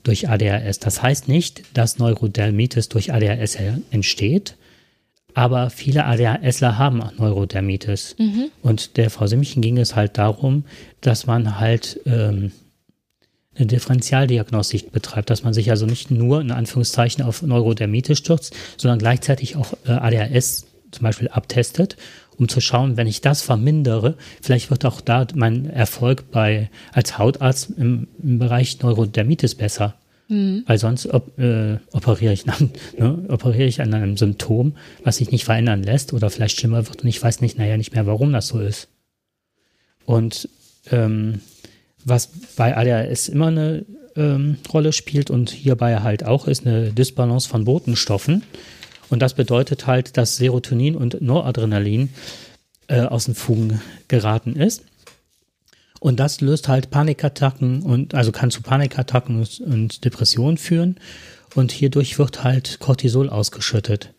[0.05, 0.79] durch ADHS.
[0.79, 3.59] Das heißt nicht, dass Neurodermitis durch ADHS
[3.91, 4.57] entsteht,
[5.35, 8.15] aber viele ADHSler haben auch Neurodermitis.
[8.63, 10.65] Und der Frau Simmchen ging es halt darum,
[11.01, 12.53] dass man halt ähm,
[13.57, 18.99] eine Differentialdiagnostik betreibt, dass man sich also nicht nur in Anführungszeichen auf Neurodermitis stürzt, sondern
[18.99, 21.97] gleichzeitig auch äh, ADHS zum Beispiel abtestet,
[22.39, 27.19] um zu schauen, wenn ich das vermindere, vielleicht wird auch da mein Erfolg bei als
[27.19, 29.95] Hautarzt im, im Bereich Neurodermitis besser.
[30.67, 35.31] Weil sonst op, äh, operiere, ich an, ne, operiere ich an einem Symptom, was sich
[35.31, 38.33] nicht verändern lässt oder vielleicht schlimmer wird und ich weiß nicht, naja, nicht mehr, warum
[38.33, 38.89] das so ist.
[40.07, 40.49] Und
[40.91, 41.41] ähm,
[42.05, 47.49] was bei ADHS immer eine ähm, Rolle spielt und hierbei halt auch ist eine Dysbalance
[47.49, 48.43] von Botenstoffen.
[49.15, 52.09] Und das bedeutet halt, dass Serotonin und Noradrenalin
[52.89, 54.83] äh, aus den Fugen geraten ist.
[56.01, 60.97] Und das löst halt Panikattacken und also kann zu Panikattacken und- Depressionen führen.
[61.55, 64.13] Und hierdurch wird halt Cortisol ausgeschüttet.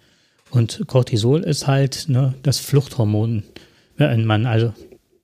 [0.49, 3.43] Und Cortisol ist halt ne, das Fluchthormon,
[3.97, 4.73] wenn man also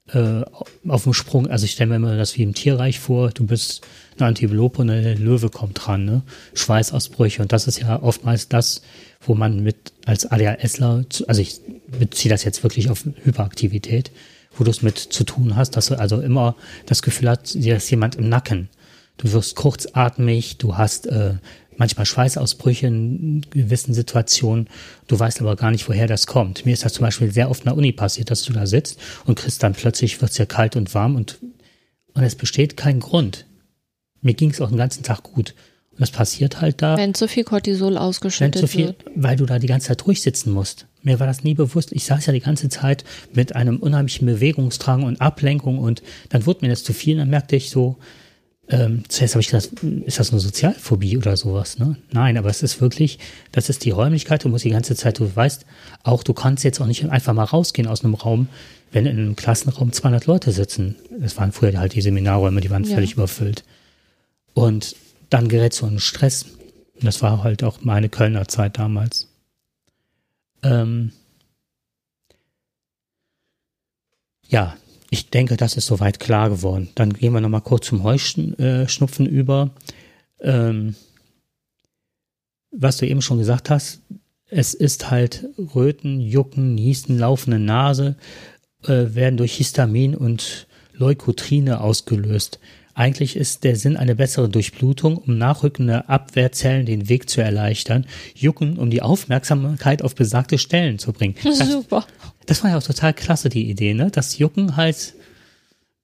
[0.10, 0.44] äh,
[0.86, 3.88] auf dem Sprung, also ich stelle mir immer das wie im Tierreich vor, du bist
[4.18, 6.24] eine Antilope und der Löwe kommt dran, ne?
[6.56, 8.82] Schweißausbrüche und das ist ja oftmals das,
[9.22, 14.12] wo man mit als ADHSler, also ich beziehe das jetzt wirklich auf Hyperaktivität,
[14.58, 16.56] wo du es mit zu tun hast, dass du also immer
[16.88, 18.70] das Gefühl hast, dir ist jemand im Nacken.
[19.18, 21.36] Du wirst kurzatmig, du hast äh,
[21.78, 24.68] manchmal Schweißausbrüche in gewissen Situationen,
[25.08, 26.66] du weißt aber gar nicht, woher das kommt.
[26.66, 29.00] Mir ist das zum Beispiel sehr oft in der Uni passiert, dass du da sitzt
[29.26, 31.40] und kriegst dann plötzlich, wird es ja kalt und warm und,
[32.14, 33.46] und es besteht kein Grund.
[34.22, 35.56] Mir ging es auch den ganzen Tag gut.
[35.92, 36.98] Und das passiert halt da.
[36.98, 39.04] Wenn zu viel Cortisol ausgeschüttet viel, wird.
[39.16, 40.88] weil du da die ganze Zeit durchsitzen musst.
[41.04, 41.92] Mir war das nie bewusst.
[41.92, 46.60] Ich saß ja die ganze Zeit mit einem unheimlichen Bewegungsdrang und Ablenkung und dann wurde
[46.66, 47.18] mir das zu viel.
[47.18, 47.98] Dann merkte ich so,
[48.70, 49.70] ähm, zuerst habe ich gedacht,
[50.06, 51.78] ist das eine Sozialphobie oder sowas?
[51.78, 51.98] Ne?
[52.12, 53.20] Nein, aber es ist wirklich,
[53.52, 54.46] das ist die Räumlichkeit.
[54.46, 55.66] Du musst die ganze Zeit, du weißt,
[56.04, 58.48] auch du kannst jetzt auch nicht einfach mal rausgehen aus einem Raum,
[58.94, 60.96] wenn in einem Klassenraum 200 Leute sitzen.
[61.20, 62.94] Das waren früher halt die Seminarräume, die waren Ja.
[62.96, 63.64] völlig überfüllt.
[64.54, 64.96] Und
[65.32, 66.46] dann gerät so ein Stress.
[67.02, 69.28] Das war halt auch meine Kölner Zeit damals.
[70.62, 71.12] Ähm
[74.48, 74.78] ja,
[75.10, 76.90] ich denke, das ist soweit klar geworden.
[76.94, 79.72] Dann gehen wir nochmal kurz zum Heuschnupfen über.
[80.40, 80.96] Ähm
[82.72, 84.02] was du eben schon gesagt hast,
[84.50, 88.16] es ist halt Röten, Jucken, Nießen, laufende Nase,
[88.84, 92.60] äh, werden durch Histamin und Leukotrine ausgelöst.
[92.94, 98.06] Eigentlich ist der Sinn eine bessere Durchblutung, um nachrückende Abwehrzellen den Weg zu erleichtern.
[98.36, 101.36] Jucken, um die Aufmerksamkeit auf besagte Stellen zu bringen.
[101.44, 102.06] Das, Super.
[102.46, 104.10] das war ja auch total klasse, die Idee, ne?
[104.10, 105.14] Dass Jucken halt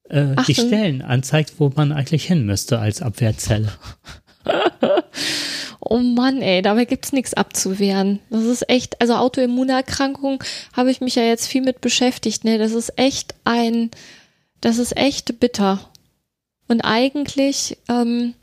[0.09, 0.53] äh, die.
[0.53, 3.71] Stellen anzeigt, wo man eigentlich hin müsste als Abwehrzelle.
[5.89, 8.19] Oh Mann, ey, dabei gibt's nichts abzuwehren.
[8.29, 12.57] Das ist echt, also Autoimmunerkrankung habe ich mich ja jetzt viel mit beschäftigt, ne?
[12.57, 13.91] Das ist echt ein,
[14.59, 15.79] das ist echt bitter.
[16.67, 18.33] Und eigentlich ähm,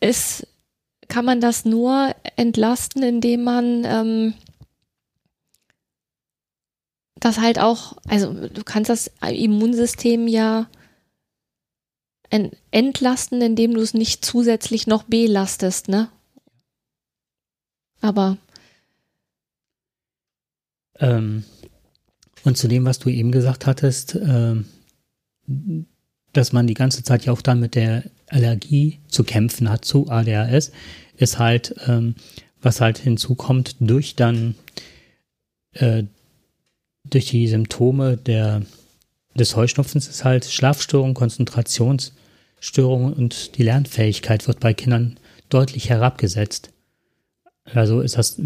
[0.00, 0.46] ist,
[1.08, 4.34] kann man das nur entlasten, indem man ähm,
[7.16, 10.68] das halt auch, also du kannst das Immunsystem ja
[12.30, 16.10] en- entlasten, indem du es nicht zusätzlich noch belastest, ne?
[18.00, 18.36] Aber
[20.98, 21.44] Ähm,
[22.44, 24.66] und zu dem, was du eben gesagt hattest, ähm,
[26.32, 30.08] dass man die ganze Zeit ja auch dann mit der Allergie zu kämpfen hat zu
[30.08, 30.72] ADHS,
[31.16, 32.14] ist halt, ähm,
[32.60, 34.54] was halt hinzukommt durch dann
[35.74, 36.04] äh,
[37.04, 38.62] durch die Symptome der,
[39.34, 46.70] des Heuschnupfens ist halt Schlafstörung, Konzentrationsstörung und die Lernfähigkeit wird bei Kindern deutlich herabgesetzt.
[47.64, 48.40] Also ist das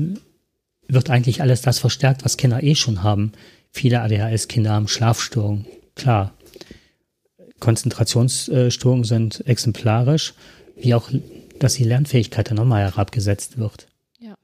[0.89, 3.33] wird eigentlich alles das verstärkt, was Kinder eh schon haben.
[3.73, 6.36] Viele ADHS-Kinder haben Schlafstörungen, klar.
[7.61, 10.35] Konzentrationsstörungen sind exemplarisch,
[10.77, 11.11] wie auch,
[11.59, 13.89] dass die Lernfähigkeit dann nochmal herabgesetzt wird.
[14.21, 14.37] Ja.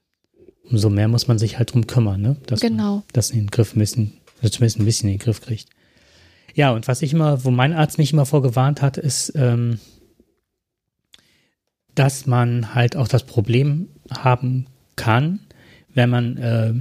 [0.69, 2.37] Umso mehr muss man sich halt drum kümmern, ne?
[2.47, 2.95] dass Genau.
[2.95, 5.69] man das in den Griff also zumindest ein bisschen in den Griff kriegt.
[6.55, 9.79] Ja, und was ich immer, wo mein Arzt mich immer vorgewarnt hat, ist, ähm,
[11.95, 15.39] dass man halt auch das Problem haben kann,
[15.93, 16.73] wenn man äh,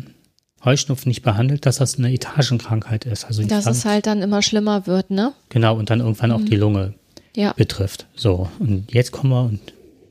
[0.65, 3.25] Heuschnupfen nicht behandelt, dass das eine Etagenkrankheit ist.
[3.25, 5.33] Also Dass es halt dann immer schlimmer wird, ne?
[5.49, 6.95] genau und dann irgendwann auch die Lunge
[7.35, 7.53] Ja.
[7.55, 8.07] betrifft.
[8.15, 9.61] So und jetzt kommen wir und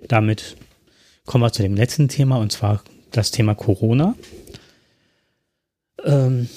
[0.07, 0.57] damit
[1.25, 4.15] kommen wir zu dem letzten Thema und zwar das Thema Corona.
[6.03, 6.49] Ähm,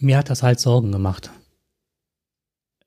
[0.00, 1.30] mir hat das halt Sorgen gemacht.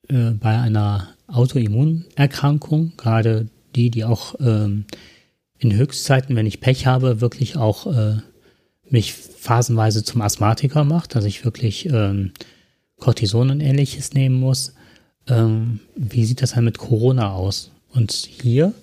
[0.07, 4.85] Äh, bei einer Autoimmunerkrankung, gerade die, die auch ähm,
[5.59, 8.17] in Höchstzeiten, wenn ich Pech habe, wirklich auch äh,
[8.91, 12.31] mich phasenweise zum Asthmatiker macht, dass ich wirklich ähm,
[12.99, 14.75] Cortison und ähnliches nehmen muss.
[15.27, 17.71] Ähm, wie sieht das dann mit Corona aus?
[17.93, 18.73] Und hier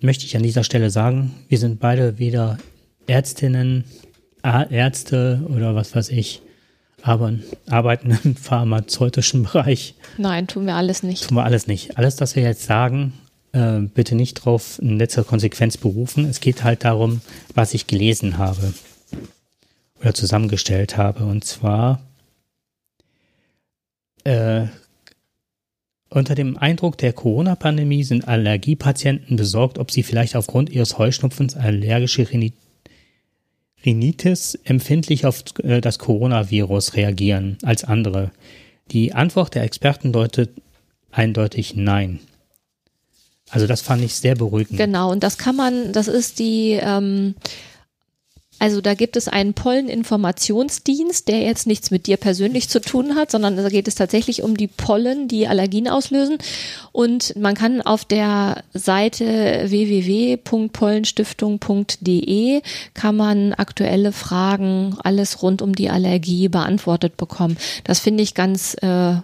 [0.00, 2.58] möchte ich an dieser Stelle sagen, wir sind beide weder
[3.06, 3.84] Ärztinnen,
[4.42, 6.40] Ärzte oder was weiß ich,
[7.02, 7.32] aber
[7.68, 9.94] arbeiten im pharmazeutischen Bereich.
[10.18, 11.26] Nein, tun wir alles nicht.
[11.28, 11.98] Tun wir alles nicht.
[11.98, 13.12] Alles, was wir jetzt sagen,
[13.56, 16.26] äh, bitte nicht drauf in letzter Konsequenz berufen.
[16.26, 17.22] Es geht halt darum,
[17.54, 18.74] was ich gelesen habe
[20.00, 21.24] oder zusammengestellt habe.
[21.24, 22.02] Und zwar
[24.24, 24.66] äh,
[26.10, 32.30] unter dem Eindruck der Corona-Pandemie sind Allergiepatienten besorgt, ob sie vielleicht aufgrund ihres Heuschnupfens allergische
[32.30, 32.52] Rhini
[33.84, 38.32] Rhinitis empfindlich auf äh, das Coronavirus reagieren als andere.
[38.90, 40.50] Die Antwort der Experten deutet
[41.12, 42.18] eindeutig nein.
[43.50, 44.78] Also das fand ich sehr beruhigend.
[44.78, 47.34] Genau, und das kann man, das ist die, ähm,
[48.58, 53.30] also da gibt es einen Polleninformationsdienst, der jetzt nichts mit dir persönlich zu tun hat,
[53.30, 56.38] sondern da geht es tatsächlich um die Pollen, die Allergien auslösen.
[56.92, 62.62] Und man kann auf der Seite www.pollenstiftung.de
[62.94, 67.58] kann man aktuelle Fragen, alles rund um die Allergie beantwortet bekommen.
[67.84, 69.16] Das finde ich ganz äh,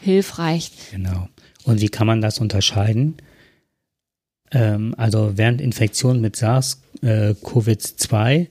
[0.00, 0.70] hilfreich.
[0.92, 1.28] Genau.
[1.64, 3.18] Und wie kann man das unterscheiden?
[4.52, 8.46] Ähm, also während Infektionen mit SARS-CoV-2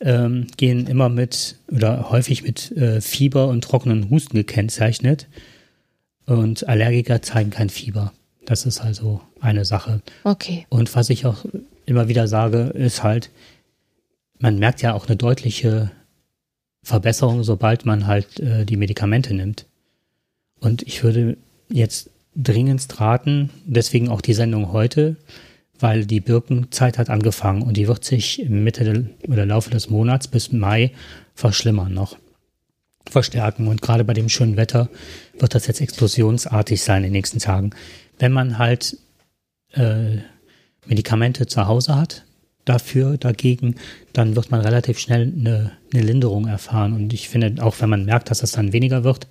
[0.00, 5.28] ähm, gehen immer mit oder häufig mit äh, Fieber und trockenen Husten gekennzeichnet.
[6.26, 8.12] Und Allergiker zeigen kein Fieber.
[8.46, 10.02] Das ist also eine Sache.
[10.24, 10.66] Okay.
[10.68, 11.44] Und was ich auch
[11.86, 13.30] immer wieder sage, ist halt,
[14.38, 15.90] man merkt ja auch eine deutliche
[16.82, 19.66] Verbesserung, sobald man halt äh, die Medikamente nimmt.
[20.60, 21.36] Und ich würde
[21.68, 25.16] jetzt dringendst raten, deswegen auch die Sendung heute,
[25.78, 30.28] weil die Birkenzeit hat angefangen und die wird sich im Mitte oder Laufe des Monats
[30.28, 30.92] bis Mai
[31.34, 32.16] verschlimmern noch,
[33.08, 33.66] verstärken.
[33.68, 34.88] Und gerade bei dem schönen Wetter
[35.38, 37.70] wird das jetzt explosionsartig sein in den nächsten Tagen.
[38.18, 38.96] Wenn man halt
[39.72, 40.18] äh,
[40.86, 42.24] Medikamente zu Hause hat,
[42.64, 43.76] dafür, dagegen,
[44.12, 46.94] dann wird man relativ schnell eine, eine Linderung erfahren.
[46.94, 49.26] Und ich finde, auch wenn man merkt, dass das dann weniger wird,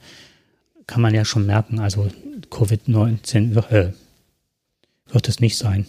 [0.88, 2.10] kann man ja schon merken, also
[2.50, 3.94] Covid-19 wird, äh,
[5.08, 5.86] wird es nicht sein.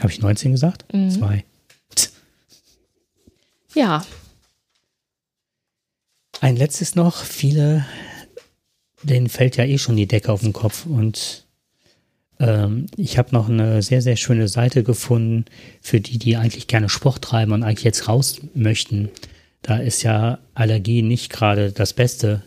[0.00, 0.84] Habe ich 19 gesagt?
[0.92, 1.10] Mhm.
[1.10, 1.44] Zwei.
[3.74, 4.04] Ja,
[6.40, 7.84] Ein letztes noch, viele,
[9.02, 11.44] denen fällt ja eh schon die Decke auf den Kopf und
[12.38, 15.46] ähm, ich habe noch eine sehr, sehr schöne Seite gefunden
[15.80, 19.10] für die, die eigentlich gerne Sport treiben und eigentlich jetzt raus möchten.
[19.62, 22.44] Da ist ja Allergie nicht gerade das Beste.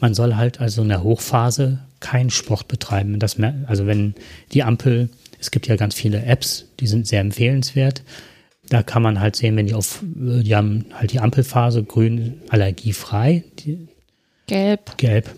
[0.00, 3.18] Man soll halt also in der Hochphase keinen Sport betreiben.
[3.18, 4.14] Das, mer- also wenn
[4.52, 8.02] die Ampel, es gibt ja ganz viele Apps, die sind sehr empfehlenswert.
[8.68, 13.44] Da kann man halt sehen, wenn die auf, die haben halt die Ampelphase grün allergiefrei,
[13.58, 13.88] die,
[14.46, 15.28] gelb, gelb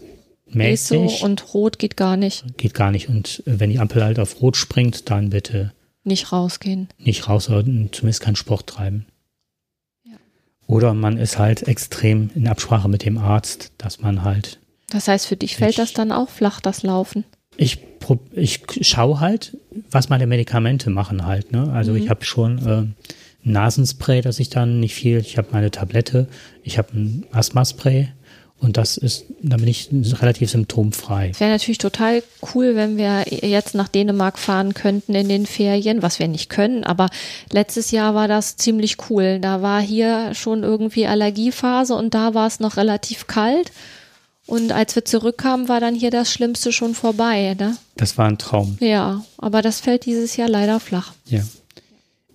[0.50, 2.44] mäßig, und rot geht gar nicht.
[2.58, 3.08] geht gar nicht.
[3.08, 5.72] Und äh, wenn die Ampel halt auf rot springt, dann bitte
[6.04, 6.88] Nicht rausgehen.
[6.98, 9.06] nicht raus oder zumindest keinen Sport treiben.
[10.72, 14.58] Oder man ist halt extrem in Absprache mit dem Arzt, dass man halt
[14.90, 17.24] Das heißt, für dich fällt Ich- das dann auch flach, das Laufen.
[17.56, 19.56] ich, prob- ich schaue halt,
[19.90, 21.52] was meine Medikamente machen halt.
[21.52, 21.70] Ne?
[21.72, 22.94] Also ich habe schon äh, ein
[23.44, 25.18] Nasenspray, das ich dann nicht viel.
[25.18, 26.28] Ich habe meine Tablette,
[26.62, 28.08] ich habe ein Asthmaspray
[28.62, 31.30] und das ist, da bin ich relativ symptomfrei.
[31.32, 32.22] Es wäre natürlich total
[32.54, 36.84] cool, wenn wir jetzt nach Dänemark fahren könnten in den Ferien, was wir nicht können,
[36.84, 37.08] aber
[37.50, 39.40] letztes Jahr war das ziemlich cool.
[39.40, 43.72] Da war hier schon irgendwie Allergiephase und da war es noch relativ kalt.
[44.46, 47.56] Und als wir zurückkamen, war dann hier das Schlimmste schon vorbei.
[47.58, 47.76] Ne?
[47.96, 48.76] Das war ein Traum.
[48.80, 51.12] Ja, aber das fällt dieses Jahr leider flach.
[51.26, 51.42] Ja.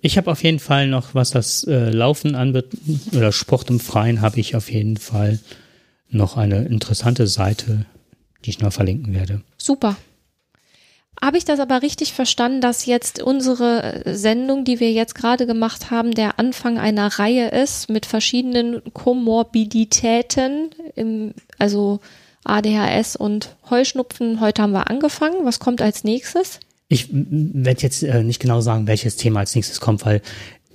[0.00, 4.20] Ich habe auf jeden Fall noch, was das äh, Laufen anbetrifft, oder Sport im Freien,
[4.20, 5.40] habe ich auf jeden Fall
[6.10, 7.86] noch eine interessante Seite,
[8.44, 9.42] die ich noch verlinken werde.
[9.56, 9.96] Super.
[11.20, 15.46] Habe ich das aber richtig verstanden, dass jetzt unsere äh, Sendung, die wir jetzt gerade
[15.46, 21.98] gemacht haben, der Anfang einer Reihe ist mit verschiedenen Komorbiditäten, im, also
[22.44, 24.40] ADHS und Heuschnupfen.
[24.40, 25.44] Heute haben wir angefangen.
[25.44, 26.60] Was kommt als nächstes?
[26.88, 30.22] Ich werde jetzt äh, nicht genau sagen, welches Thema als nächstes kommt, weil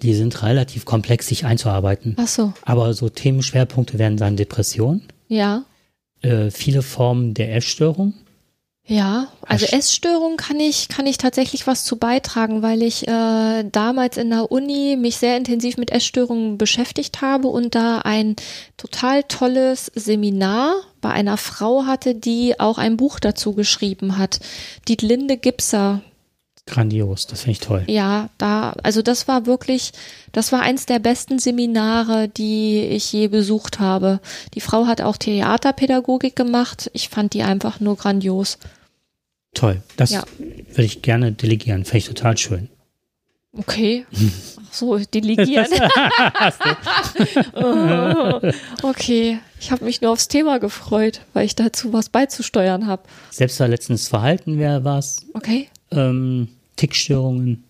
[0.02, 2.16] die sind relativ komplex, sich einzuarbeiten.
[2.20, 2.54] Ach so.
[2.64, 5.02] Aber so Themenschwerpunkte werden sein Depression,
[5.34, 5.64] Ja.
[6.22, 8.14] äh, viele Formen der Essstörung.
[8.86, 14.18] Ja, also Essstörung kann ich, kann ich tatsächlich was zu beitragen, weil ich äh, damals
[14.18, 18.36] in der Uni mich sehr intensiv mit Essstörungen beschäftigt habe und da ein
[18.76, 24.42] total tolles Seminar bei einer Frau hatte, die auch ein Buch dazu geschrieben hat.
[24.90, 26.02] Dietlinde Gipser.
[26.66, 27.84] Grandios, das finde ich toll.
[27.88, 29.91] Ja, da, also das war wirklich,
[30.32, 34.22] das war eins der besten Seminare, die ich je besucht habe.
[34.53, 36.89] Die Frau hat auch Theaterpädagogik gemacht.
[36.93, 38.59] Ich fand die einfach nur grandios.
[39.53, 39.82] Toll.
[39.97, 40.24] Das Ja.
[40.39, 41.84] würde ich gerne delegieren.
[41.84, 42.70] Finde ich total schön.
[43.55, 44.05] Okay.
[44.16, 45.68] Ach so, delegieren.
[47.55, 48.39] Oh,
[48.84, 49.39] okay.
[49.59, 53.03] Ich habe mich nur aufs Thema gefreut, weil ich dazu was beizusteuern habe.
[53.32, 55.18] Selbstverletzendes Verhalten wäre was.
[55.34, 55.70] Okay.
[55.96, 57.64] Ähm, Tickstörungen,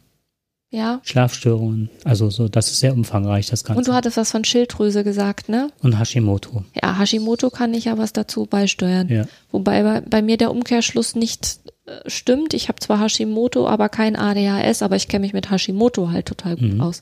[0.70, 1.02] Ja.
[1.04, 1.90] Schlafstörungen.
[2.04, 3.78] Also so, das ist sehr umfangreich, das Ganze.
[3.78, 5.70] Und du hattest was von Schilddrüse gesagt, ne?
[5.82, 6.64] Und Hashimoto.
[6.82, 9.08] Ja, Hashimoto kann ich ja was dazu beisteuern.
[9.10, 9.26] Ja.
[9.52, 12.54] Wobei bei, bei mir der Umkehrschluss nicht äh, stimmt.
[12.54, 16.56] Ich habe zwar Hashimoto, aber kein ADHS, aber ich kenne mich mit Hashimoto halt total
[16.58, 16.82] gut Mhm.
[16.82, 17.02] aus.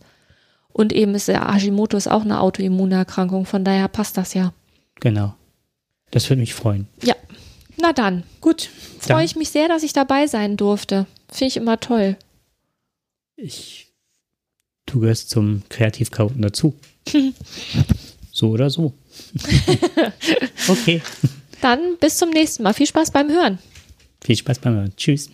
[0.74, 4.54] Und eben ist der Hashimoto ist auch eine Autoimmunerkrankung, von daher passt das ja.
[5.02, 5.34] Genau.
[6.12, 6.88] Das würde mich freuen.
[7.04, 7.16] Ja.
[7.82, 8.70] Na dann, Gut.
[9.00, 11.08] freue ich mich sehr, dass ich dabei sein durfte.
[11.30, 12.16] Finde ich immer toll.
[13.36, 13.88] Ich,
[14.86, 16.76] du gehörst zum Kreativchaoten dazu.
[18.32, 18.94] so oder so.
[20.68, 21.02] okay.
[21.62, 22.74] Dann bis zum nächsten Mal.
[22.74, 23.58] Viel Spaß beim Hören.
[24.24, 24.94] Viel Spaß beim Hören.
[24.96, 25.32] Tschüss.